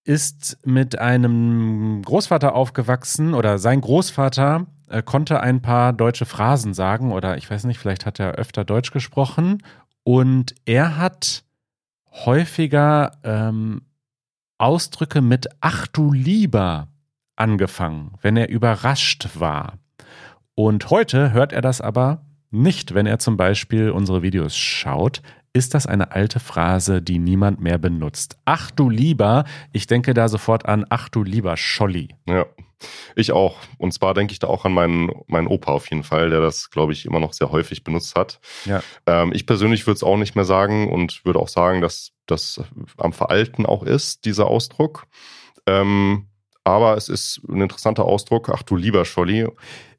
ist 0.04 0.58
mit 0.66 0.98
einem 0.98 2.02
Großvater 2.04 2.54
aufgewachsen 2.54 3.32
oder 3.32 3.58
sein 3.58 3.80
Großvater 3.80 4.66
äh, 4.88 5.02
konnte 5.02 5.40
ein 5.40 5.62
paar 5.62 5.94
deutsche 5.94 6.26
Phrasen 6.26 6.74
sagen 6.74 7.12
oder 7.12 7.38
ich 7.38 7.50
weiß 7.50 7.64
nicht, 7.64 7.78
vielleicht 7.78 8.04
hat 8.04 8.20
er 8.20 8.32
öfter 8.32 8.64
Deutsch 8.64 8.90
gesprochen 8.90 9.62
und 10.04 10.54
er 10.64 10.96
hat 10.96 11.44
häufiger 12.10 13.12
ähm, 13.22 13.82
Ausdrücke 14.58 15.20
mit 15.20 15.48
Ach 15.60 15.86
du 15.86 16.12
lieber 16.12 16.88
angefangen, 17.36 18.12
wenn 18.20 18.36
er 18.36 18.48
überrascht 18.48 19.28
war. 19.34 19.78
Und 20.54 20.90
heute 20.90 21.32
hört 21.32 21.52
er 21.52 21.62
das 21.62 21.80
aber 21.80 22.24
nicht, 22.50 22.94
wenn 22.94 23.06
er 23.06 23.18
zum 23.18 23.36
Beispiel 23.36 23.90
unsere 23.90 24.22
Videos 24.22 24.56
schaut. 24.56 25.22
Ist 25.54 25.74
das 25.74 25.86
eine 25.86 26.12
alte 26.12 26.40
Phrase, 26.40 27.02
die 27.02 27.18
niemand 27.18 27.60
mehr 27.60 27.78
benutzt? 27.78 28.36
Ach 28.44 28.70
du 28.70 28.88
lieber, 28.88 29.44
ich 29.72 29.86
denke 29.86 30.14
da 30.14 30.28
sofort 30.28 30.66
an 30.66 30.86
Ach 30.88 31.08
du 31.08 31.22
lieber 31.22 31.56
Scholli. 31.56 32.08
Ja, 32.26 32.46
ich 33.16 33.32
auch. 33.32 33.58
Und 33.78 33.92
zwar 33.92 34.14
denke 34.14 34.32
ich 34.32 34.38
da 34.38 34.46
auch 34.46 34.64
an 34.64 34.72
meinen, 34.72 35.10
meinen 35.26 35.46
Opa 35.46 35.72
auf 35.72 35.90
jeden 35.90 36.04
Fall, 36.04 36.30
der 36.30 36.40
das, 36.40 36.70
glaube 36.70 36.92
ich, 36.92 37.06
immer 37.06 37.20
noch 37.20 37.32
sehr 37.32 37.50
häufig 37.50 37.84
benutzt 37.84 38.14
hat. 38.14 38.40
Ja. 38.64 38.82
Ähm, 39.06 39.32
ich 39.32 39.46
persönlich 39.46 39.86
würde 39.86 39.96
es 39.96 40.02
auch 40.02 40.16
nicht 40.16 40.34
mehr 40.34 40.44
sagen 40.44 40.90
und 40.90 41.24
würde 41.24 41.38
auch 41.38 41.48
sagen, 41.48 41.80
dass 41.80 42.12
das 42.26 42.62
am 42.96 43.12
Veralten 43.12 43.66
auch 43.66 43.82
ist, 43.82 44.24
dieser 44.24 44.46
Ausdruck. 44.46 45.06
Ähm, 45.66 46.26
aber 46.64 46.96
es 46.96 47.08
ist 47.08 47.40
ein 47.48 47.60
interessanter 47.60 48.04
Ausdruck. 48.04 48.48
Ach 48.48 48.62
du 48.62 48.76
lieber 48.76 49.04
Scholli. 49.04 49.48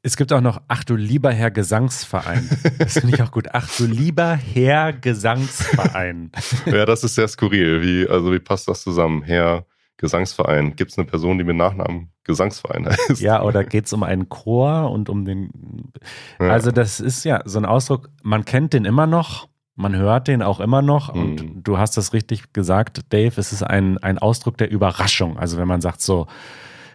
Es 0.02 0.16
gibt 0.16 0.32
auch 0.32 0.40
noch 0.40 0.62
Ach 0.68 0.82
du 0.84 0.96
lieber 0.96 1.30
Herr 1.30 1.50
Gesangsverein. 1.50 2.48
Das 2.78 2.94
finde 2.94 3.14
ich 3.14 3.22
auch 3.22 3.30
gut. 3.30 3.48
Ach 3.52 3.68
du 3.76 3.84
lieber 3.84 4.34
Herr 4.34 4.92
Gesangsverein. 4.92 6.32
ja, 6.66 6.86
das 6.86 7.04
ist 7.04 7.16
sehr 7.16 7.28
skurril. 7.28 7.82
Wie, 7.82 8.08
also 8.08 8.32
wie 8.32 8.38
passt 8.38 8.68
das 8.68 8.82
zusammen? 8.82 9.22
Herr 9.22 9.66
Gesangsverein. 9.98 10.74
Gibt 10.76 10.92
es 10.92 10.98
eine 10.98 11.06
Person, 11.06 11.36
die 11.38 11.44
mit 11.44 11.56
Nachnamen 11.56 12.13
Gesangsverein 12.24 12.86
heißt? 12.86 13.20
Ja, 13.20 13.42
oder 13.42 13.64
geht 13.64 13.86
es 13.86 13.92
um 13.92 14.02
einen 14.02 14.28
Chor 14.28 14.90
und 14.90 15.08
um 15.08 15.24
den. 15.24 15.92
Also, 16.38 16.70
das 16.70 17.00
ist 17.00 17.24
ja 17.24 17.42
so 17.44 17.58
ein 17.58 17.64
Ausdruck, 17.66 18.10
man 18.22 18.44
kennt 18.44 18.72
den 18.72 18.84
immer 18.84 19.06
noch. 19.06 19.48
Man 19.76 19.96
hört 19.96 20.28
den 20.28 20.40
auch 20.42 20.60
immer 20.60 20.82
noch 20.82 21.08
und 21.12 21.42
Mhm. 21.42 21.62
du 21.64 21.78
hast 21.78 21.96
das 21.96 22.12
richtig 22.12 22.52
gesagt, 22.52 23.12
Dave. 23.12 23.34
Es 23.40 23.52
ist 23.52 23.62
ein, 23.64 23.98
ein 23.98 24.18
Ausdruck 24.18 24.56
der 24.56 24.70
Überraschung. 24.70 25.36
Also 25.36 25.58
wenn 25.58 25.66
man 25.66 25.80
sagt 25.80 26.00
so, 26.00 26.28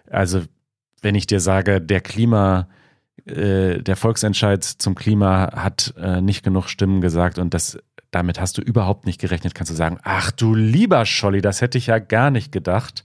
also 0.10 0.42
wenn 1.02 1.14
ich 1.14 1.28
dir 1.28 1.42
sage, 1.42 1.82
der 1.82 2.00
Klima, 2.00 2.70
äh, 3.26 3.80
der 3.84 3.98
Volksentscheid 3.98 4.64
zum 4.64 4.96
Klima 4.96 5.52
hat 5.56 5.94
äh, 5.98 6.22
nicht 6.22 6.42
genug 6.42 6.70
Stimmen 6.70 7.02
gesagt 7.02 7.38
und 7.38 7.54
das, 7.54 7.78
damit 8.12 8.40
hast 8.40 8.58
du 8.58 8.62
überhaupt 8.62 9.06
nicht 9.06 9.20
gerechnet, 9.20 9.56
kannst 9.56 9.72
du 9.72 9.76
sagen, 9.76 9.98
ach 10.04 10.32
du 10.32 10.56
lieber 10.56 11.06
Scholli, 11.06 11.42
das 11.42 11.60
hätte 11.60 11.78
ich 11.78 11.88
ja 11.88 12.00
gar 12.00 12.32
nicht 12.32 12.54
gedacht. 12.54 13.04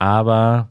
Aber 0.00 0.70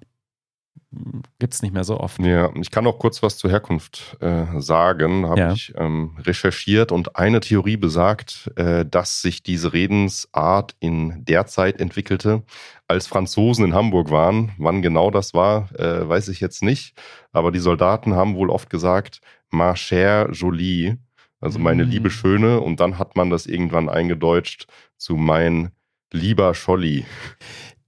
gibt 1.39 1.53
es 1.53 1.62
nicht 1.62 1.73
mehr 1.73 1.83
so 1.83 1.99
oft. 1.99 2.19
Ja, 2.19 2.51
ich 2.55 2.71
kann 2.71 2.86
auch 2.88 2.99
kurz 2.99 3.21
was 3.23 3.38
zur 3.38 3.49
Herkunft 3.51 4.17
äh, 4.21 4.45
sagen. 4.60 5.25
Habe 5.27 5.39
Ja. 5.39 5.51
ich 5.53 5.73
ähm, 5.77 6.17
recherchiert 6.19 6.91
und 6.91 7.15
eine 7.15 7.39
Theorie 7.39 7.77
besagt, 7.77 8.51
äh, 8.55 8.86
dass 8.86 9.21
sich 9.21 9.43
diese 9.43 9.73
Redensart 9.73 10.75
in 10.79 11.23
der 11.25 11.45
Zeit 11.45 11.79
entwickelte, 11.79 12.43
als 12.88 13.07
Franzosen 13.07 13.65
in 13.65 13.73
Hamburg 13.73 14.12
waren. 14.12 14.51
Wann 14.57 14.81
genau 14.81 15.12
das 15.12 15.33
war, 15.33 15.69
äh, 15.79 16.07
weiß 16.07 16.27
ich 16.29 16.39
jetzt 16.39 16.63
nicht. 16.63 16.95
Aber 17.31 17.51
die 17.51 17.60
Soldaten 17.60 18.15
haben 18.15 18.36
wohl 18.36 18.49
oft 18.49 18.69
gesagt, 18.69 19.21
ma 19.49 19.71
chère 19.73 20.31
jolie, 20.31 20.97
also 21.39 21.60
meine 21.60 21.86
Mm. 21.86 21.89
liebe 21.89 22.10
Schöne. 22.10 22.60
Und 22.62 22.79
dann 22.79 22.97
hat 22.97 23.15
man 23.15 23.29
das 23.29 23.45
irgendwann 23.45 23.89
eingedeutscht 23.89 24.67
zu 24.97 25.15
mein 25.15 25.71
lieber 26.12 26.53
Scholli. 26.53 27.05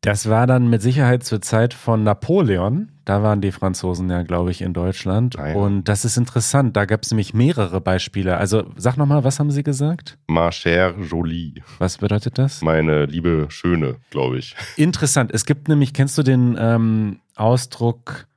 Das 0.02 0.30
war 0.30 0.48
dann 0.48 0.70
mit 0.70 0.82
Sicherheit 0.82 1.24
zur 1.24 1.42
Zeit 1.42 1.74
von 1.74 2.04
Napoleon. 2.04 2.92
Da 3.10 3.24
waren 3.24 3.42
die 3.42 3.52
Franzosen 3.52 4.08
ja, 4.12 4.22
glaube 4.22 4.52
ich, 4.52 4.62
in 4.62 4.72
Deutschland. 4.72 5.40
Ah 5.40 5.48
ja. 5.50 5.56
Und 5.56 5.86
das 5.86 6.06
ist 6.06 6.16
interessant. 6.16 6.78
Da 6.78 6.86
gab 6.86 7.02
es 7.02 7.10
nämlich 7.10 7.34
mehrere 7.34 7.82
Beispiele. 7.82 8.38
Also 8.38 8.72
sag 8.76 8.98
nochmal, 8.98 9.24
was 9.24 9.40
haben 9.40 9.50
Sie 9.50 9.64
gesagt? 9.64 10.20
Ma 10.28 10.50
chère 10.50 10.94
jolie, 11.02 11.56
Was 11.80 11.98
bedeutet 11.98 12.38
das? 12.38 12.62
meine 12.62 13.08
liebe 13.08 13.48
Schöne, 13.50 13.96
glaube 14.12 14.38
ich. 14.38 14.56
Interessant. 14.76 15.32
Es 15.34 15.48
gibt 15.48 15.70
nämlich, 15.70 15.96
kennst 15.96 16.20
du 16.20 16.22
den 16.22 16.56
ähm, 16.60 17.20
Ausdruck, 17.36 18.28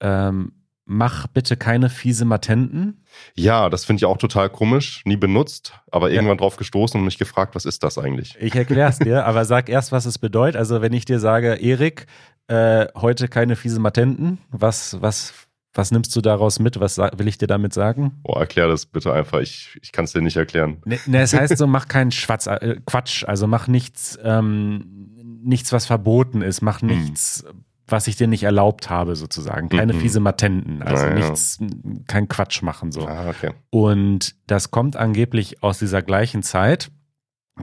ähm, 0.00 0.50
mach 0.84 1.26
bitte 1.28 1.56
keine 1.56 1.88
fiese 1.88 2.24
Matenten? 2.24 3.04
Ja, 3.34 3.70
das 3.70 3.84
finde 3.84 4.00
ich 4.00 4.04
auch 4.04 4.16
total 4.18 4.50
komisch, 4.50 5.02
nie 5.04 5.16
benutzt, 5.16 5.74
aber 5.90 6.08
Ja. 6.08 6.16
irgendwann 6.16 6.38
drauf 6.38 6.56
gestoßen 6.56 6.98
und 6.98 7.04
mich 7.04 7.18
gefragt, 7.18 7.54
was 7.54 7.64
ist 7.64 7.82
das 7.84 7.98
eigentlich? 7.98 8.36
Ich 8.40 8.54
erkläre 8.54 8.90
es 8.90 8.98
dir, 8.98 9.24
aber 9.26 9.44
sag 9.44 9.68
erst, 9.68 9.92
was 9.92 10.06
es 10.06 10.18
bedeutet. 10.18 10.56
Also 10.56 10.82
wenn 10.82 10.92
ich 10.92 11.04
dir 11.04 11.20
sage, 11.20 11.54
Erik, 11.54 12.06
äh, 12.48 12.86
heute 12.96 13.28
keine 13.28 13.54
fiese 13.56 13.78
Matenten, 13.80 14.38
was, 14.50 15.00
was, 15.00 15.32
was 15.72 15.90
nimmst 15.92 16.14
du 16.16 16.20
daraus 16.20 16.58
mit? 16.58 16.80
Was 16.80 16.98
will 16.98 17.28
ich 17.28 17.38
dir 17.38 17.46
damit 17.46 17.72
sagen? 17.72 18.20
Boah, 18.24 18.40
erklär 18.40 18.66
das 18.66 18.84
bitte 18.84 19.12
einfach, 19.12 19.38
ich, 19.40 19.78
ich 19.80 19.92
kann 19.92 20.04
es 20.04 20.12
dir 20.12 20.20
nicht 20.20 20.36
erklären. 20.36 20.82
Ne, 20.84 20.98
ne, 21.06 21.22
es 21.22 21.32
heißt 21.32 21.56
so, 21.56 21.66
mach 21.68 21.86
keinen 21.88 22.10
Schwatz, 22.10 22.46
äh, 22.48 22.80
Quatsch, 22.84 23.24
also 23.24 23.46
mach 23.46 23.68
nichts, 23.68 24.18
ähm, 24.22 25.40
nichts, 25.44 25.72
was 25.72 25.86
verboten 25.86 26.42
ist, 26.42 26.60
mach 26.60 26.82
nichts, 26.82 27.44
was 27.86 28.06
ich 28.06 28.16
dir 28.16 28.26
nicht 28.28 28.44
erlaubt 28.44 28.88
habe, 28.90 29.16
sozusagen. 29.16 29.68
Keine 29.68 29.92
Mhm. 29.92 30.00
fiese 30.00 30.20
Matenten, 30.20 30.82
also 30.82 31.04
Ja, 31.04 31.10
ja. 31.10 31.14
nichts, 31.18 31.58
kein 32.06 32.28
Quatsch 32.28 32.62
machen 32.62 32.92
so. 32.92 33.06
Ah, 33.06 33.28
okay. 33.28 33.50
Und 33.70 34.34
das 34.46 34.70
kommt 34.70 34.96
angeblich 34.96 35.62
aus 35.62 35.78
dieser 35.78 36.00
gleichen 36.02 36.42
Zeit, 36.42 36.90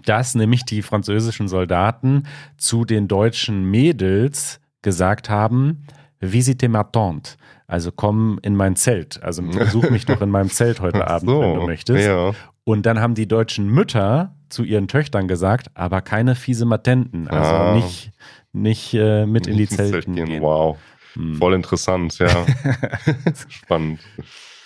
dass 0.06 0.36
nämlich 0.36 0.66
die 0.66 0.82
französischen 0.82 1.48
Soldaten 1.48 2.24
zu 2.58 2.86
den 2.86 3.08
deutschen 3.08 3.64
Mädels 3.72 4.60
gesagt 4.82 5.30
haben, 5.30 5.86
visite 6.20 6.70
ma 6.70 6.84
tante. 6.84 7.32
Also 7.66 7.92
komm 7.92 8.40
in 8.42 8.56
mein 8.56 8.76
Zelt. 8.76 9.22
Also 9.24 9.42
besuch 9.44 9.90
mich 9.90 10.06
doch 10.06 10.22
in 10.22 10.30
meinem 10.30 10.50
Zelt 10.50 10.80
heute 10.82 11.08
Abend, 11.08 11.30
wenn 11.30 11.56
du 11.56 11.66
möchtest. 11.66 12.06
Ja. 12.08 12.32
Und 12.66 12.86
dann 12.86 13.00
haben 13.00 13.16
die 13.16 13.28
deutschen 13.28 13.68
Mütter 13.68 14.36
zu 14.50 14.64
ihren 14.64 14.88
Töchtern 14.88 15.28
gesagt, 15.28 15.70
aber 15.76 16.02
keine 16.02 16.36
fiese 16.36 16.66
Matenten. 16.66 17.28
Also 17.28 17.52
Ah. 17.52 17.76
nicht, 17.76 18.12
nicht 18.52 18.94
äh, 18.94 19.26
mit 19.26 19.48
in 19.48 19.54
die 19.54 19.62
Nicht 19.62 19.72
ins 19.72 19.78
Zelt 19.78 19.92
Zelten 19.92 20.16
gehen. 20.16 20.42
Wow, 20.42 20.78
Hm. 21.14 21.36
voll 21.36 21.54
interessant, 21.56 22.18
ja. 22.20 22.30
Spannend. 23.50 24.00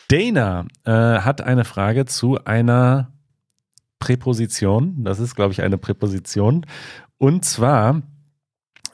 Dana 0.09 0.65
äh, 0.83 0.91
hat 0.91 1.41
eine 1.41 1.63
Frage 1.63 2.05
zu 2.05 2.43
einer 2.43 3.11
Präposition. 3.99 5.03
Das 5.03 5.19
ist, 5.19 5.35
glaube 5.35 5.53
ich, 5.53 5.61
eine 5.61 5.77
Präposition. 5.77 6.65
Und 7.17 7.45
zwar 7.45 8.01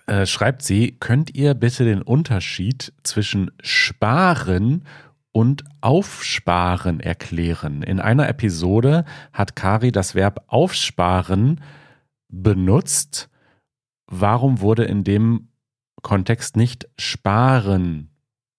äh, 0.06 0.26
schreibt 0.26 0.62
sie, 0.62 0.96
könnt 1.00 1.36
ihr 1.36 1.56
bitte 1.56 1.84
den 1.84 2.04
Unterschied 2.04 2.94
zwischen 3.04 3.52
sparen 3.62 4.84
und 5.32 5.64
aufsparen 5.82 7.00
erklären? 7.00 7.82
In 7.82 8.00
einer 8.00 8.30
Episode 8.30 9.06
hat 9.34 9.56
Kari 9.56 9.92
das 9.92 10.14
Verb 10.14 10.44
aufsparen 10.48 11.62
benutzt. 12.28 13.29
Warum 14.12 14.60
wurde 14.60 14.86
in 14.86 15.04
dem 15.04 15.50
Kontext 16.02 16.58
nicht 16.58 16.90
sparen 16.98 18.10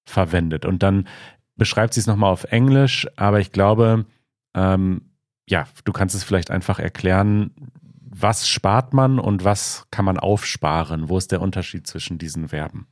verwendet? 0.04 0.64
Und 0.64 0.82
dann 0.82 1.08
beschreibt 1.56 1.94
sie 1.94 2.00
es 2.00 2.06
nochmal 2.06 2.32
auf 2.32 2.44
Englisch, 2.44 3.08
aber 3.16 3.40
ich 3.40 3.50
glaube, 3.50 4.06
ähm, 4.54 5.10
ja, 5.48 5.66
du 5.84 5.92
kannst 5.92 6.14
es 6.14 6.22
vielleicht 6.22 6.50
einfach 6.50 6.78
erklären, 6.78 7.50
was 8.00 8.48
spart 8.48 8.94
man 8.94 9.18
und 9.18 9.44
was 9.44 9.86
kann 9.90 10.04
man 10.04 10.18
aufsparen? 10.18 11.08
Wo 11.08 11.18
ist 11.18 11.32
der 11.32 11.40
Unterschied 11.40 11.86
zwischen 11.86 12.18
diesen 12.18 12.48
Verben? 12.48 12.86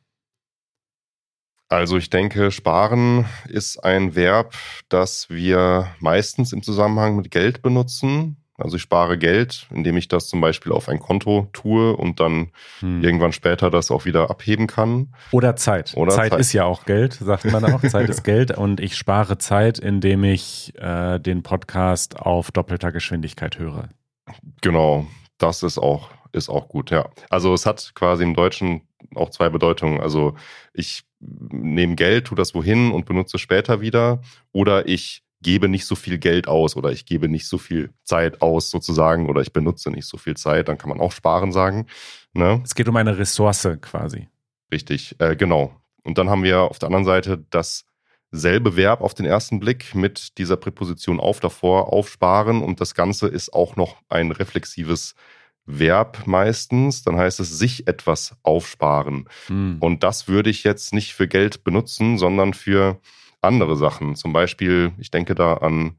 Also 1.68 1.98
ich 1.98 2.08
denke, 2.08 2.50
sparen 2.50 3.26
ist 3.46 3.84
ein 3.84 4.14
Verb, 4.14 4.54
das 4.88 5.28
wir 5.28 5.88
meistens 6.00 6.52
im 6.52 6.62
Zusammenhang 6.62 7.16
mit 7.16 7.30
Geld 7.30 7.62
benutzen. 7.62 8.42
Also 8.58 8.76
ich 8.76 8.82
spare 8.82 9.16
Geld, 9.16 9.66
indem 9.72 9.96
ich 9.96 10.08
das 10.08 10.28
zum 10.28 10.40
Beispiel 10.40 10.72
auf 10.72 10.88
ein 10.88 10.98
Konto 10.98 11.48
tue 11.52 11.96
und 11.96 12.18
dann 12.20 12.50
Hm. 12.80 13.02
irgendwann 13.02 13.32
später 13.32 13.70
das 13.70 13.90
auch 13.90 14.04
wieder 14.04 14.30
abheben 14.30 14.66
kann. 14.66 15.14
Oder 15.30 15.54
Zeit. 15.56 15.94
Oder 15.96 16.10
Zeit, 16.10 16.32
Zeit. 16.32 16.40
ist 16.40 16.52
ja 16.52 16.64
auch 16.64 16.84
Geld, 16.84 17.14
sagt 17.14 17.44
man 17.44 17.64
auch. 17.64 17.80
Zeit 17.88 18.08
ist 18.08 18.24
Geld 18.24 18.56
und 18.56 18.80
ich 18.80 18.96
spare 18.96 19.38
Zeit, 19.38 19.78
indem 19.78 20.24
ich 20.24 20.72
äh, 20.76 21.18
den 21.20 21.42
Podcast 21.44 22.18
auf 22.18 22.50
doppelter 22.50 22.90
Geschwindigkeit 22.92 23.58
höre. 23.58 23.88
Genau, 24.60 25.06
das 25.38 25.62
ist 25.62 25.78
auch, 25.78 26.10
ist 26.32 26.48
auch 26.48 26.68
gut, 26.68 26.90
ja. 26.90 27.08
Also 27.30 27.54
es 27.54 27.64
hat 27.64 27.92
quasi 27.94 28.24
im 28.24 28.34
Deutschen 28.34 28.82
auch 29.14 29.30
zwei 29.30 29.48
Bedeutungen. 29.48 30.00
Also 30.00 30.34
ich 30.74 31.04
nehme 31.20 31.94
Geld, 31.94 32.26
tue 32.26 32.36
das 32.36 32.54
wohin 32.54 32.90
und 32.90 33.06
benutze 33.06 33.38
später 33.38 33.80
wieder. 33.80 34.20
Oder 34.52 34.86
ich 34.88 35.22
gebe 35.42 35.68
nicht 35.68 35.86
so 35.86 35.94
viel 35.94 36.18
Geld 36.18 36.48
aus 36.48 36.76
oder 36.76 36.90
ich 36.90 37.06
gebe 37.06 37.28
nicht 37.28 37.46
so 37.46 37.58
viel 37.58 37.90
Zeit 38.04 38.42
aus 38.42 38.70
sozusagen 38.70 39.28
oder 39.28 39.40
ich 39.40 39.52
benutze 39.52 39.90
nicht 39.90 40.06
so 40.06 40.16
viel 40.16 40.36
Zeit, 40.36 40.68
dann 40.68 40.78
kann 40.78 40.88
man 40.88 41.00
auch 41.00 41.12
sparen 41.12 41.52
sagen. 41.52 41.86
Ne? 42.32 42.60
Es 42.64 42.74
geht 42.74 42.88
um 42.88 42.96
eine 42.96 43.18
Ressource 43.18 43.68
quasi. 43.80 44.28
Richtig, 44.72 45.16
äh, 45.18 45.36
genau. 45.36 45.74
Und 46.02 46.18
dann 46.18 46.28
haben 46.28 46.42
wir 46.42 46.62
auf 46.62 46.78
der 46.78 46.88
anderen 46.88 47.04
Seite 47.04 47.44
dasselbe 47.50 48.76
Verb 48.76 49.00
auf 49.00 49.14
den 49.14 49.26
ersten 49.26 49.60
Blick 49.60 49.94
mit 49.94 50.38
dieser 50.38 50.56
Präposition 50.56 51.20
auf 51.20 51.40
davor, 51.40 51.92
aufsparen 51.92 52.62
und 52.62 52.80
das 52.80 52.94
Ganze 52.94 53.28
ist 53.28 53.52
auch 53.52 53.76
noch 53.76 53.96
ein 54.08 54.32
reflexives 54.32 55.14
Verb 55.66 56.26
meistens. 56.26 57.02
Dann 57.02 57.16
heißt 57.16 57.40
es 57.40 57.58
sich 57.58 57.86
etwas 57.86 58.36
aufsparen. 58.42 59.28
Hm. 59.46 59.76
Und 59.80 60.02
das 60.02 60.26
würde 60.26 60.50
ich 60.50 60.64
jetzt 60.64 60.92
nicht 60.92 61.14
für 61.14 61.28
Geld 61.28 61.62
benutzen, 61.62 62.18
sondern 62.18 62.54
für 62.54 63.00
andere 63.48 63.76
Sachen. 63.76 64.14
Zum 64.14 64.32
Beispiel, 64.32 64.92
ich 64.98 65.10
denke 65.10 65.34
da 65.34 65.54
an, 65.54 65.96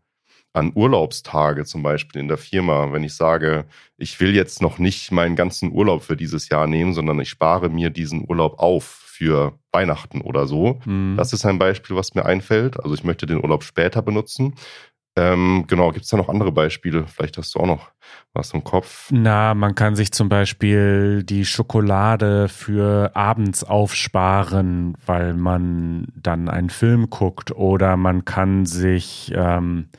an 0.54 0.72
Urlaubstage 0.74 1.66
zum 1.66 1.84
Beispiel 1.84 2.22
in 2.22 2.28
der 2.28 2.38
Firma. 2.38 2.94
Wenn 2.94 3.04
ich 3.04 3.16
sage, 3.16 3.66
ich 3.98 4.20
will 4.20 4.34
jetzt 4.34 4.62
noch 4.62 4.80
nicht 4.80 5.12
meinen 5.12 5.36
ganzen 5.36 5.72
Urlaub 5.72 6.04
für 6.04 6.16
dieses 6.16 6.50
Jahr 6.50 6.68
nehmen, 6.68 6.94
sondern 6.94 7.20
ich 7.20 7.30
spare 7.30 7.70
mir 7.70 7.90
diesen 7.90 8.26
Urlaub 8.28 8.60
auf 8.60 8.86
für 8.86 9.60
Weihnachten 9.74 10.22
oder 10.22 10.48
so. 10.48 10.80
Mhm. 10.86 11.16
Das 11.18 11.34
ist 11.34 11.46
ein 11.46 11.60
Beispiel, 11.60 11.96
was 11.96 12.16
mir 12.16 12.26
einfällt. 12.26 12.80
Also 12.80 12.96
ich 12.96 13.04
möchte 13.04 13.26
den 13.26 13.44
Urlaub 13.44 13.64
später 13.64 14.02
benutzen. 14.02 14.56
Ähm, 15.16 15.66
genau, 15.68 15.92
gibt 15.92 16.06
es 16.06 16.12
da 16.12 16.18
noch 16.18 16.30
andere 16.30 16.52
Beispiele? 16.52 17.06
Vielleicht 17.08 17.38
hast 17.38 17.54
du 17.56 17.60
auch 17.60 17.66
noch 17.66 17.92
was 18.34 18.54
im 18.54 18.64
Kopf. 18.64 19.10
Na, 19.12 19.54
man 19.54 19.76
kann 19.76 19.96
sich 19.96 20.12
zum 20.12 20.30
Beispiel 20.30 21.24
die 21.24 21.46
Schokolade 21.46 22.48
für 22.48 23.12
abends 23.16 23.64
aufsparen, 23.64 24.96
weil 25.06 25.34
man 25.34 26.08
dann 26.16 26.48
einen 26.48 26.70
Film 26.70 27.10
guckt 27.10 27.52
oder 27.52 27.98
man 27.98 28.24
kann 28.24 28.66
sich 28.66 29.32
ähm, 29.36 29.90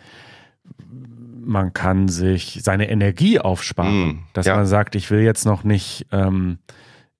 man 1.42 1.72
kann 1.72 2.08
sich 2.08 2.60
seine 2.62 2.88
Energie 2.90 3.40
aufsparen, 3.40 4.06
Mm, 4.06 4.18
dass 4.34 4.46
ja. 4.46 4.56
man 4.56 4.66
sagt, 4.66 4.94
ich 4.94 5.10
will 5.10 5.20
jetzt 5.20 5.44
noch 5.44 5.64
nicht, 5.64 6.06
ähm, 6.12 6.58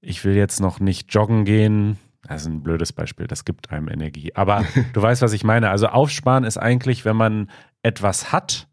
ich 0.01 0.25
will 0.25 0.35
jetzt 0.35 0.61
noch 0.61 0.79
nicht 0.79 1.13
joggen 1.13 1.45
gehen. 1.45 1.99
Das 2.23 2.43
ist 2.43 2.49
ein 2.49 2.63
blödes 2.63 2.93
Beispiel, 2.93 3.27
das 3.27 3.45
gibt 3.45 3.71
einem 3.71 3.89
Energie. 3.89 4.33
Aber 4.35 4.65
du 4.93 5.03
weißt, 5.03 5.23
was 5.23 5.33
ich 5.33 5.43
meine. 5.43 5.71
Also 5.71 5.89
aufsparen 5.89 6.45
ist 6.45 6.59
eigentlich, 6.59 7.05
wenn 7.05 7.17
man 7.17 7.51
etwas 7.83 8.33
hat, 8.33 8.69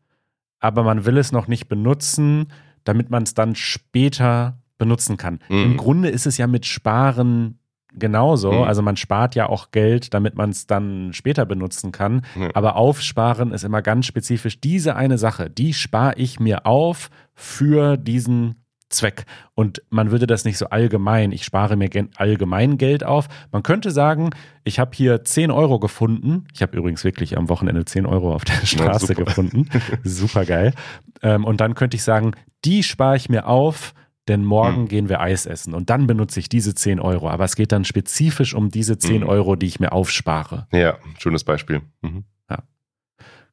aber 0.60 0.84
man 0.84 1.06
will 1.06 1.18
es 1.18 1.32
noch 1.32 1.48
nicht 1.48 1.68
benutzen, 1.68 2.48
damit 2.84 3.10
man 3.10 3.24
es 3.24 3.34
dann 3.34 3.56
später 3.56 4.60
benutzen 4.78 5.18
kann. 5.18 5.40
Mhm. 5.50 5.64
Im 5.64 5.78
Grunde 5.78 6.10
ist 6.10 6.26
es 6.26 6.38
ja 6.38 6.48
mit 6.48 6.66
Sparen 6.66 7.60
genauso. 7.94 8.52
Mhm. 8.52 8.64
Also 8.64 8.82
man 8.82 8.98
spart 8.98 9.36
ja 9.36 9.50
auch 9.50 9.72
Geld, 9.72 10.14
damit 10.14 10.36
man 10.36 10.52
es 10.52 10.68
dann 10.68 11.14
später 11.14 11.46
benutzen 11.46 11.92
kann. 11.92 12.22
Ja. 12.40 12.50
Aber 12.54 12.76
aufsparen 12.76 13.52
ist 13.52 13.64
immer 13.64 13.82
ganz 13.82 14.06
spezifisch. 14.06 14.60
Diese 14.60 14.96
eine 14.96 15.18
Sache, 15.18 15.50
die 15.50 15.74
spare 15.74 16.16
ich 16.18 16.40
mir 16.40 16.66
auf 16.66 17.10
für 17.34 17.98
diesen 17.98 18.56
Zweck. 18.90 19.26
Und 19.54 19.82
man 19.90 20.12
würde 20.12 20.28
das 20.28 20.46
nicht 20.46 20.58
so 20.58 20.68
allgemein, 20.68 21.32
ich 21.32 21.44
spare 21.44 21.76
mir 21.76 21.90
allgemein 22.16 22.78
Geld 22.78 23.04
auf. 23.04 23.28
Man 23.52 23.64
könnte 23.64 23.92
sagen, 23.92 24.30
ich 24.64 24.80
habe 24.80 24.92
hier 24.96 25.24
10 25.24 25.52
Euro 25.52 25.80
gefunden. 25.80 26.46
Ich 26.54 26.62
habe 26.62 26.78
übrigens 26.78 27.04
wirklich 27.04 27.38
am 27.38 27.50
Wochenende 27.50 27.84
10 27.86 28.06
Euro 28.06 28.34
auf 28.34 28.46
der 28.46 28.66
Straße 28.66 29.08
super. 29.08 29.26
gefunden. 29.26 29.70
Super 30.04 30.46
geil. 30.46 30.74
Ähm, 31.22 31.44
und 31.46 31.60
dann 31.62 31.76
könnte 31.76 31.96
ich 31.98 32.04
sagen, 32.04 32.32
die 32.66 32.84
spare 32.84 33.18
ich 33.18 33.30
mir 33.30 33.48
auf, 33.48 33.94
denn 34.28 34.44
morgen 34.44 34.76
Hm. 34.84 34.88
gehen 34.88 35.10
wir 35.10 35.22
Eis 35.22 35.46
essen. 35.46 35.74
Und 35.74 35.90
dann 35.90 36.06
benutze 36.08 36.40
ich 36.40 36.50
diese 36.50 36.74
10 36.76 37.00
Euro. 37.00 37.30
Aber 37.30 37.46
es 37.46 37.56
geht 37.56 37.72
dann 37.72 37.86
spezifisch 37.86 38.54
um 38.54 38.70
diese 38.72 38.98
10 38.98 39.22
Hm. 39.22 39.30
Euro, 39.30 39.56
die 39.56 39.68
ich 39.68 39.80
mir 39.80 39.92
aufspare. 39.92 40.68
Ja, 40.74 40.98
schönes 41.18 41.44
Beispiel. 41.44 41.82
Mhm. 42.02 42.24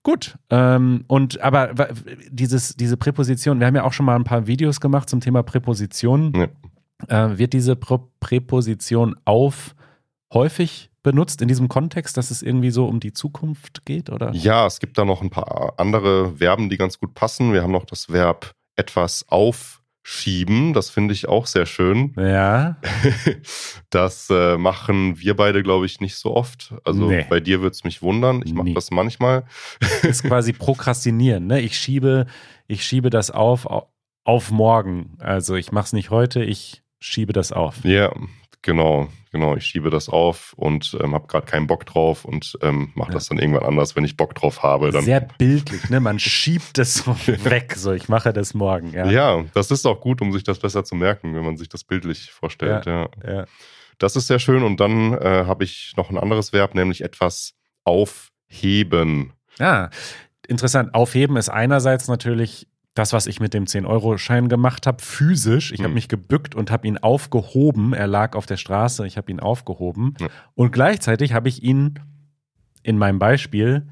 Gut. 0.05 0.37
Ähm, 0.51 1.05
und 1.09 1.41
aber 1.41 1.75
dieses, 2.31 2.77
diese 2.77 2.97
Präposition, 2.97 3.59
wir 3.59 3.67
haben 3.67 3.75
ja 3.75 3.85
auch 3.85 3.93
schon 3.93 4.07
mal 4.07 4.15
ein 4.15 4.25
paar 4.25 4.47
Videos 4.47 4.81
gemacht 4.81 5.09
zum 5.09 5.21
Thema 5.21 5.43
Präpositionen. 5.43 6.33
Ja. 7.09 7.27
Äh, 7.27 7.39
wird 7.39 7.55
diese 7.55 7.75
Pro 7.75 8.11
Präposition 8.21 9.17
auf 9.25 9.75
häufig 10.33 10.91
benutzt 11.03 11.43
in 11.43 11.49
diesem 11.49 11.69
Kontext, 11.69 12.17
dass 12.17 12.31
es 12.31 12.43
irgendwie 12.43 12.71
so 12.71 12.87
um 12.87 13.01
die 13.01 13.13
Zukunft 13.13 13.85
geht? 13.87 14.11
Oder? 14.11 14.33
Ja, 14.33 14.67
es 14.67 14.79
gibt 14.79 14.99
da 14.99 15.05
noch 15.05 15.23
ein 15.23 15.31
paar 15.31 15.75
andere 15.79 16.37
Verben, 16.37 16.69
die 16.69 16.77
ganz 16.77 16.99
gut 16.99 17.15
passen. 17.15 17.53
Wir 17.53 17.63
haben 17.63 17.73
noch 17.73 17.87
das 17.87 18.11
Verb 18.13 18.55
etwas 18.77 19.25
aufschieben. 20.05 20.73
Das 20.75 20.91
finde 20.91 21.15
ich 21.15 21.29
auch 21.29 21.47
sehr 21.47 21.67
schön. 21.67 22.13
Ja. 22.17 22.77
Das 23.91 24.29
äh, 24.29 24.57
machen 24.59 25.21
wir 25.21 25.37
beide, 25.37 25.63
glaube 25.63 25.87
ich, 25.87 26.01
nicht 26.01 26.17
so 26.17 26.35
oft. 26.35 26.75
Also 26.85 27.09
Nee. 27.09 27.27
bei 27.29 27.39
dir 27.39 27.61
würde 27.61 27.75
es 27.75 27.85
mich 27.85 28.03
wundern. 28.03 28.43
Ich 28.45 28.53
mache 28.53 28.73
das 28.73 28.91
manchmal. 28.91 29.45
ist 30.03 30.25
quasi 30.25 30.53
prokrastinieren. 30.53 31.47
Ne? 31.47 31.61
Ich 31.61 31.79
schiebe, 31.79 32.27
ich 32.67 32.85
schiebe 32.85 33.09
das 33.11 33.31
auf 33.31 33.67
au- 33.71 33.89
auf 34.25 34.51
morgen. 34.51 35.17
Also 35.21 35.55
ich 35.55 35.71
mache 35.71 35.85
es 35.87 35.93
nicht 35.93 36.11
heute, 36.11 36.43
ich 36.43 36.83
schiebe 36.99 37.33
das 37.33 37.53
auf. 37.53 37.85
Ja, 37.85 38.13
genau, 38.65 39.09
genau. 39.31 39.55
Ich 39.55 39.65
schiebe 39.67 39.91
das 39.91 40.09
auf 40.09 40.53
und 40.57 40.97
ähm, 41.01 41.15
habe 41.15 41.29
gerade 41.29 41.47
keinen 41.47 41.69
Bock 41.69 41.87
drauf 41.87 42.25
und 42.25 42.59
ähm, 42.63 42.91
mache 42.95 43.11
Ja. 43.11 43.15
das 43.15 43.29
dann 43.29 43.39
irgendwann 43.39 43.63
anders, 43.63 43.95
wenn 43.95 44.05
ich 44.05 44.17
Bock 44.17 44.35
drauf 44.35 44.63
habe. 44.65 44.91
Dann, 44.91 45.05
Sehr 45.05 45.21
bildlich, 45.21 45.89
ne? 45.91 46.01
Man 46.01 46.19
schiebt 46.19 46.79
das 46.79 46.95
so 46.95 47.15
weg. 47.27 47.75
So, 47.77 47.93
ich 47.93 48.09
mache 48.09 48.33
das 48.33 48.55
morgen. 48.55 48.93
Ja. 48.93 49.07
ja. 49.09 49.45
das 49.55 49.71
ist 49.71 49.87
auch 49.87 50.01
gut, 50.01 50.21
um 50.21 50.33
sich 50.33 50.43
das 50.43 50.59
besser 50.59 50.83
zu 50.83 50.97
merken, 50.97 51.35
wenn 51.37 51.45
man 51.45 51.57
sich 51.57 51.69
das 51.69 51.85
bildlich 51.85 52.33
vorstellt. 52.33 52.87
Ja. 52.87 53.09
ja. 53.25 53.45
Das 53.99 54.17
ist 54.17 54.27
sehr 54.27 54.41
schön. 54.41 54.65
Und 54.65 54.81
dann 54.81 55.13
äh, 55.13 55.45
habe 55.47 55.63
ich 55.63 55.93
noch 55.97 56.11
ein 56.11 56.19
anderes 56.19 56.53
Verb, 56.53 56.75
nämlich 56.75 57.03
etwas 57.05 57.55
aufheben. 57.85 59.33
Ah, 59.59 59.91
interessant. 60.49 60.95
Aufheben 60.95 61.37
ist 61.37 61.49
einerseits 61.49 62.09
natürlich 62.09 62.67
das, 62.95 63.13
was 63.13 63.27
ich 63.27 63.41
mit 63.41 63.55
dem 63.55 63.65
10-Euro-Schein 63.65 64.49
gemacht 64.49 64.87
habe, 64.87 65.03
physisch. 65.03 65.73
Ich 65.73 65.81
habe 65.81 65.89
Hm. 65.89 65.95
mich 65.95 66.09
gebückt 66.09 66.55
und 66.55 66.71
habe 66.71 66.87
ihn 66.87 66.97
aufgehoben. 66.99 67.93
Er 67.93 68.07
lag 68.07 68.37
auf 68.37 68.47
der 68.47 68.57
Straße, 68.57 69.07
ich 69.07 69.17
habe 69.17 69.31
ihn 69.33 69.41
aufgehoben. 69.41 70.15
Ja. 70.21 70.29
Und 70.55 70.71
gleichzeitig 70.73 71.33
habe 71.33 71.49
ich 71.49 71.63
ihn 71.63 71.99
in 72.83 72.97
meinem 72.99 73.19
Beispiel 73.19 73.89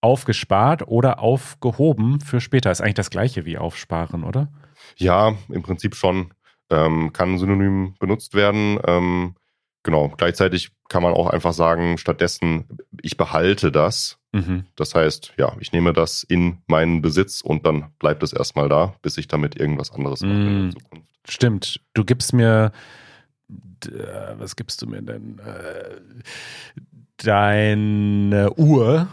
aufgespart 0.00 0.88
oder 0.88 1.18
aufgehoben 1.20 2.20
für 2.20 2.40
später. 2.40 2.70
Ist 2.70 2.80
eigentlich 2.80 2.94
das 2.94 3.10
gleiche 3.10 3.44
wie 3.44 3.58
aufsparen, 3.58 4.24
oder? 4.24 4.48
Ja, 4.96 5.34
im 5.50 5.62
Prinzip 5.62 5.94
schon. 5.94 6.32
Ähm, 6.70 7.12
kann 7.12 7.36
synonym 7.36 7.96
benutzt 7.98 8.32
werden. 8.34 8.78
Ähm, 8.86 9.34
genau. 9.82 10.08
Gleichzeitig 10.16 10.70
kann 10.88 11.02
man 11.02 11.12
auch 11.12 11.26
einfach 11.26 11.52
sagen, 11.52 11.98
stattdessen, 11.98 12.64
ich 13.02 13.16
behalte 13.16 13.72
das. 13.72 14.19
Mhm. 14.32 14.64
Das 14.76 14.94
heißt, 14.94 15.32
ja, 15.38 15.52
ich 15.60 15.72
nehme 15.72 15.92
das 15.92 16.22
in 16.22 16.58
meinen 16.68 17.02
Besitz 17.02 17.40
und 17.40 17.66
dann 17.66 17.90
bleibt 17.98 18.22
es 18.22 18.32
erstmal 18.32 18.68
da, 18.68 18.94
bis 19.02 19.16
ich 19.18 19.26
damit 19.28 19.56
irgendwas 19.56 19.90
anderes 19.92 20.20
mache 20.22 20.32
in 20.32 20.66
Mm. 20.66 20.70
der 20.70 20.80
Zukunft. 20.80 21.06
Stimmt. 21.28 21.80
Du 21.94 22.04
gibst 22.04 22.32
mir. 22.32 22.70
äh, 23.86 23.90
Was 24.38 24.54
gibst 24.56 24.80
du 24.82 24.86
mir 24.86 25.02
denn? 25.02 25.38
Äh, 25.40 26.00
Deine 27.16 28.52
Uhr, 28.56 29.08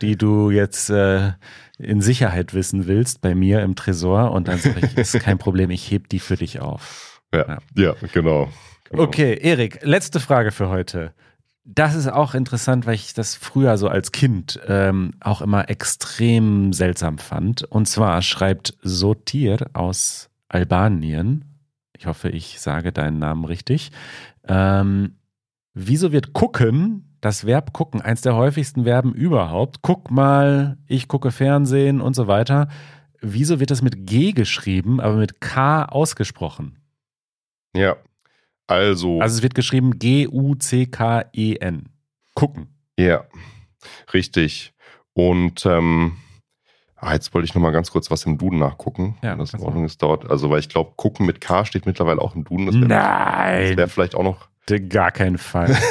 die 0.00 0.16
du 0.16 0.50
jetzt 0.50 0.88
äh, 0.90 1.32
in 1.78 2.00
Sicherheit 2.00 2.54
wissen 2.54 2.86
willst, 2.86 3.20
bei 3.20 3.34
mir 3.34 3.60
im 3.62 3.74
Tresor. 3.74 4.30
Und 4.32 4.48
dann 4.48 4.58
sage 4.58 4.80
ich, 4.86 4.96
ist 4.96 5.18
kein 5.20 5.38
Problem, 5.38 5.70
ich 5.70 5.90
heb 5.90 6.08
die 6.08 6.18
für 6.20 6.36
dich 6.36 6.60
auf. 6.60 7.20
Ja, 7.34 7.46
Ja. 7.48 7.58
ja. 7.76 7.94
genau. 8.12 8.48
genau. 8.88 9.02
Okay, 9.02 9.38
Erik, 9.40 9.80
letzte 9.82 10.18
Frage 10.20 10.50
für 10.50 10.68
heute. 10.68 11.12
Das 11.64 11.94
ist 11.94 12.08
auch 12.08 12.34
interessant, 12.34 12.86
weil 12.86 12.96
ich 12.96 13.14
das 13.14 13.36
früher 13.36 13.78
so 13.78 13.88
als 13.88 14.10
Kind 14.10 14.60
ähm, 14.66 15.12
auch 15.20 15.40
immer 15.40 15.70
extrem 15.70 16.72
seltsam 16.72 17.18
fand. 17.18 17.62
Und 17.62 17.86
zwar 17.86 18.20
schreibt 18.22 18.76
Sotir 18.82 19.70
aus 19.72 20.28
Albanien, 20.48 21.44
ich 21.96 22.06
hoffe, 22.06 22.30
ich 22.30 22.60
sage 22.60 22.90
deinen 22.90 23.20
Namen 23.20 23.44
richtig, 23.44 23.92
ähm, 24.48 25.18
wieso 25.72 26.10
wird 26.10 26.32
gucken, 26.32 27.16
das 27.20 27.46
Verb 27.46 27.72
gucken, 27.72 28.00
eins 28.00 28.22
der 28.22 28.34
häufigsten 28.34 28.82
Verben 28.82 29.14
überhaupt, 29.14 29.82
guck 29.82 30.10
mal, 30.10 30.78
ich 30.88 31.06
gucke 31.06 31.30
Fernsehen 31.30 32.00
und 32.00 32.16
so 32.16 32.26
weiter, 32.26 32.68
wieso 33.20 33.60
wird 33.60 33.70
das 33.70 33.82
mit 33.82 34.04
G 34.04 34.32
geschrieben, 34.32 35.00
aber 35.00 35.14
mit 35.14 35.40
K 35.40 35.84
ausgesprochen? 35.84 36.78
Ja. 37.76 37.96
Also, 38.72 39.20
Also 39.20 39.36
es 39.36 39.42
wird 39.42 39.54
geschrieben 39.54 39.98
G-U-C-K-E-N. 39.98 41.88
Gucken. 42.34 42.68
ja, 42.98 43.24
richtig. 44.14 44.72
Und 45.12 45.66
ähm, 45.66 46.16
ah, 46.96 47.12
jetzt 47.12 47.34
wollte 47.34 47.44
ich 47.44 47.54
noch 47.54 47.60
mal 47.62 47.70
ganz 47.72 47.90
kurz 47.90 48.10
was 48.10 48.24
im 48.24 48.38
Duden 48.38 48.58
nachgucken. 48.58 49.18
Ja, 49.22 49.32
wenn 49.32 49.38
das 49.40 49.52
in 49.52 49.60
Ordnung 49.60 49.84
ist 49.84 50.02
dort. 50.02 50.30
Also, 50.30 50.48
weil 50.48 50.60
ich 50.60 50.68
glaube, 50.70 50.92
gucken 50.96 51.26
mit 51.26 51.40
K 51.42 51.64
steht 51.66 51.84
mittlerweile 51.84 52.20
auch 52.22 52.34
im 52.34 52.44
Duden. 52.44 52.66
Das 52.66 52.74
wäre 52.76 52.86
Nein, 52.86 53.76
wär 53.76 53.88
vielleicht 53.88 54.14
auch 54.14 54.22
noch. 54.24 54.48
gar 54.88 55.10
keinen 55.10 55.36
Fall. 55.38 55.76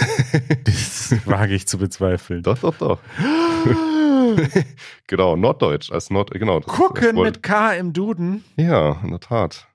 Das 0.64 1.14
wage 1.28 1.54
ich 1.54 1.68
zu 1.68 1.78
bezweifeln. 1.78 2.42
doch, 2.42 2.58
doch, 2.60 2.76
doch. 2.78 3.00
genau, 5.08 5.36
Norddeutsch 5.36 5.92
als 5.92 6.10
Nord. 6.10 6.32
Genau. 6.32 6.60
das- 6.60 6.68
das 6.68 6.76
Gucken 6.76 7.16
wollte- 7.18 7.32
mit 7.38 7.44
K 7.44 7.74
im 7.74 7.92
Duden. 7.94 8.44
Ja, 8.56 9.00
in 9.04 9.10
der 9.12 9.20
Tat. 9.20 9.68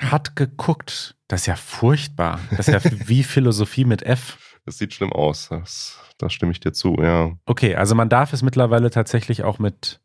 Hat 0.00 0.36
geguckt. 0.36 1.16
Das 1.28 1.42
ist 1.42 1.46
ja 1.46 1.56
furchtbar. 1.56 2.40
Das 2.56 2.68
ist 2.68 2.84
ja 2.84 2.90
wie 3.08 3.22
Philosophie 3.22 3.84
mit 3.84 4.02
F. 4.02 4.58
Das 4.64 4.78
sieht 4.78 4.94
schlimm 4.94 5.12
aus. 5.12 5.48
Das, 5.48 5.98
da 6.18 6.30
stimme 6.30 6.52
ich 6.52 6.60
dir 6.60 6.72
zu, 6.72 6.96
ja. 7.00 7.32
Okay, 7.46 7.74
also 7.74 7.94
man 7.94 8.08
darf 8.08 8.32
es 8.32 8.42
mittlerweile 8.42 8.90
tatsächlich 8.90 9.42
auch 9.42 9.58
mit, 9.58 10.00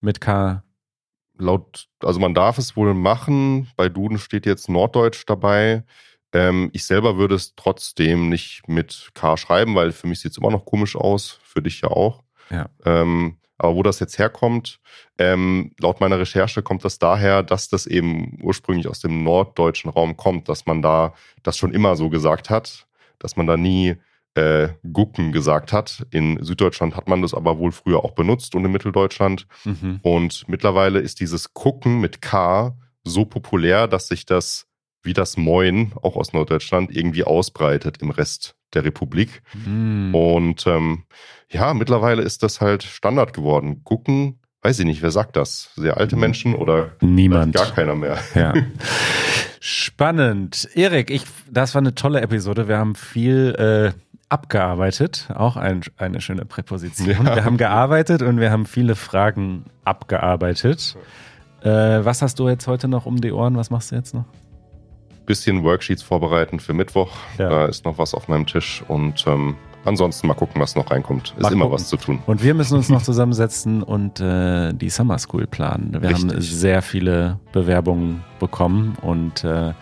mit 0.00 0.20
K. 0.20 0.62
Laut, 1.38 1.88
also 2.02 2.18
man 2.18 2.34
darf 2.34 2.56
es 2.58 2.76
wohl 2.76 2.94
machen. 2.94 3.68
Bei 3.76 3.88
Duden 3.88 4.18
steht 4.18 4.46
jetzt 4.46 4.68
Norddeutsch 4.68 5.24
dabei. 5.26 5.84
Ähm, 6.32 6.70
ich 6.72 6.84
selber 6.84 7.18
würde 7.18 7.34
es 7.34 7.54
trotzdem 7.54 8.28
nicht 8.28 8.68
mit 8.68 9.10
K 9.14 9.36
schreiben, 9.36 9.74
weil 9.74 9.92
für 9.92 10.06
mich 10.06 10.20
sieht 10.20 10.32
es 10.32 10.38
immer 10.38 10.50
noch 10.50 10.64
komisch 10.64 10.96
aus. 10.96 11.38
Für 11.42 11.60
dich 11.62 11.82
ja 11.82 11.88
auch. 11.88 12.22
Ja. 12.50 12.68
Ähm, 12.84 13.38
aber 13.58 13.74
wo 13.74 13.82
das 13.82 14.00
jetzt 14.00 14.18
herkommt, 14.18 14.80
ähm, 15.18 15.72
laut 15.80 16.00
meiner 16.00 16.18
Recherche 16.18 16.62
kommt 16.62 16.84
das 16.84 16.98
daher, 16.98 17.42
dass 17.42 17.68
das 17.68 17.86
eben 17.86 18.38
ursprünglich 18.42 18.88
aus 18.88 19.00
dem 19.00 19.24
norddeutschen 19.24 19.90
Raum 19.90 20.16
kommt, 20.16 20.48
dass 20.48 20.66
man 20.66 20.82
da 20.82 21.14
das 21.42 21.56
schon 21.56 21.72
immer 21.72 21.96
so 21.96 22.10
gesagt 22.10 22.50
hat, 22.50 22.86
dass 23.18 23.36
man 23.36 23.46
da 23.46 23.56
nie 23.56 23.96
äh, 24.34 24.68
Gucken 24.92 25.32
gesagt 25.32 25.72
hat. 25.72 26.06
In 26.10 26.42
Süddeutschland 26.42 26.96
hat 26.96 27.08
man 27.08 27.22
das 27.22 27.32
aber 27.34 27.58
wohl 27.58 27.72
früher 27.72 28.04
auch 28.04 28.12
benutzt 28.12 28.54
und 28.54 28.64
in 28.64 28.72
Mitteldeutschland. 28.72 29.46
Mhm. 29.64 30.00
Und 30.02 30.44
mittlerweile 30.48 31.00
ist 31.00 31.20
dieses 31.20 31.54
Gucken 31.54 32.00
mit 32.00 32.20
K 32.20 32.76
so 33.04 33.24
populär, 33.24 33.88
dass 33.88 34.08
sich 34.08 34.26
das 34.26 34.66
wie 35.02 35.14
das 35.14 35.36
Moin, 35.36 35.92
auch 36.02 36.16
aus 36.16 36.32
Norddeutschland, 36.32 36.94
irgendwie 36.94 37.24
ausbreitet 37.24 38.02
im 38.02 38.10
Rest 38.10 38.56
der 38.76 38.84
Republik. 38.84 39.42
Mhm. 39.66 40.14
Und 40.14 40.66
ähm, 40.66 41.04
ja, 41.50 41.74
mittlerweile 41.74 42.22
ist 42.22 42.42
das 42.42 42.60
halt 42.60 42.82
Standard 42.82 43.32
geworden. 43.32 43.82
Gucken, 43.82 44.38
weiß 44.62 44.78
ich 44.80 44.84
nicht, 44.84 45.02
wer 45.02 45.10
sagt 45.10 45.36
das? 45.36 45.70
Sehr 45.76 45.96
alte 45.96 46.16
Menschen 46.16 46.54
oder 46.54 46.92
Niemand. 47.00 47.54
gar 47.54 47.72
keiner 47.72 47.94
mehr? 47.94 48.18
Ja. 48.34 48.52
Spannend. 49.60 50.68
Erik, 50.74 51.10
ich, 51.10 51.22
das 51.50 51.74
war 51.74 51.80
eine 51.80 51.94
tolle 51.94 52.20
Episode. 52.20 52.68
Wir 52.68 52.78
haben 52.78 52.94
viel 52.94 53.54
äh, 53.58 53.98
abgearbeitet. 54.28 55.28
Auch 55.34 55.56
ein, 55.56 55.80
eine 55.96 56.20
schöne 56.20 56.44
Präposition. 56.44 57.26
Ja. 57.26 57.36
Wir 57.36 57.44
haben 57.44 57.56
gearbeitet 57.56 58.22
und 58.22 58.38
wir 58.38 58.50
haben 58.50 58.66
viele 58.66 58.94
Fragen 58.94 59.64
abgearbeitet. 59.84 60.96
Äh, 61.62 61.68
was 62.04 62.22
hast 62.22 62.38
du 62.38 62.48
jetzt 62.48 62.66
heute 62.66 62.88
noch 62.88 63.06
um 63.06 63.20
die 63.20 63.32
Ohren? 63.32 63.56
Was 63.56 63.70
machst 63.70 63.90
du 63.90 63.96
jetzt 63.96 64.14
noch? 64.14 64.26
Bisschen 65.26 65.64
Worksheets 65.64 66.02
vorbereiten 66.02 66.60
für 66.60 66.72
Mittwoch. 66.72 67.10
Ja. 67.38 67.48
Da 67.48 67.66
ist 67.66 67.84
noch 67.84 67.98
was 67.98 68.14
auf 68.14 68.28
meinem 68.28 68.46
Tisch 68.46 68.82
und 68.88 69.24
ähm, 69.26 69.56
ansonsten 69.84 70.26
mal 70.26 70.34
gucken, 70.34 70.60
was 70.60 70.76
noch 70.76 70.90
reinkommt. 70.90 71.34
Ist 71.36 71.42
Mal 71.42 71.52
immer 71.52 71.64
gucken. 71.66 71.74
was 71.80 71.88
zu 71.88 71.96
tun. 71.96 72.20
Und 72.26 72.42
wir 72.42 72.54
müssen 72.54 72.76
uns 72.76 72.88
noch 72.88 73.02
zusammensetzen 73.02 73.82
und 73.82 74.20
äh, 74.20 74.72
die 74.72 74.88
Summer 74.90 75.18
School 75.18 75.46
planen. 75.46 75.96
Wir 76.00 76.10
haben 76.10 76.30
Richtig. 76.30 76.56
sehr 76.56 76.82
viele 76.82 77.38
Bewerbungen 77.52 78.24
bekommen 78.38 78.96
und 79.02 79.44
äh, 79.44 79.72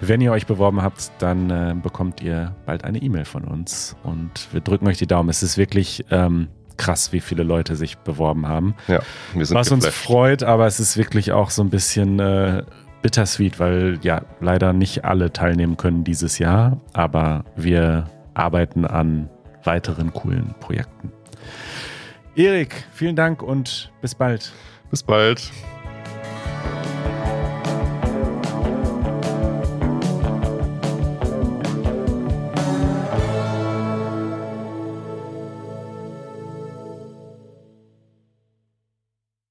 wenn 0.00 0.20
ihr 0.20 0.32
euch 0.32 0.46
beworben 0.46 0.82
habt, 0.82 1.10
dann 1.18 1.50
äh, 1.50 1.74
bekommt 1.80 2.20
ihr 2.20 2.54
bald 2.66 2.84
eine 2.84 2.98
E-Mail 3.00 3.24
von 3.24 3.44
uns 3.44 3.96
und 4.02 4.48
wir 4.52 4.60
drücken 4.60 4.86
euch 4.86 4.98
die 4.98 5.06
Daumen. 5.06 5.28
Es 5.30 5.42
ist 5.42 5.56
wirklich 5.56 6.04
ähm, 6.10 6.48
krass, 6.76 7.12
wie 7.12 7.20
viele 7.20 7.42
Leute 7.42 7.76
sich 7.76 7.96
beworben 7.98 8.46
haben. 8.48 8.74
Ja, 8.88 9.00
wir 9.32 9.46
sind 9.46 9.56
Was 9.56 9.70
uns 9.70 9.84
geflasht. 9.84 10.04
freut, 10.06 10.42
aber 10.42 10.66
es 10.66 10.80
ist 10.80 10.96
wirklich 10.96 11.32
auch 11.32 11.50
so 11.50 11.62
ein 11.62 11.70
bisschen 11.70 12.18
äh, 12.18 12.64
bittersweet, 13.04 13.60
weil 13.60 13.98
ja 14.00 14.22
leider 14.40 14.72
nicht 14.72 15.04
alle 15.04 15.30
teilnehmen 15.30 15.76
können 15.76 16.04
dieses 16.04 16.38
Jahr, 16.38 16.80
aber 16.94 17.44
wir 17.54 18.08
arbeiten 18.32 18.86
an 18.86 19.28
weiteren 19.62 20.10
coolen 20.14 20.54
Projekten. 20.58 21.12
Erik, 22.34 22.86
vielen 22.92 23.14
Dank 23.14 23.42
und 23.42 23.92
bis 24.00 24.14
bald. 24.14 24.52
Bis 24.90 25.02
bald. 25.02 25.52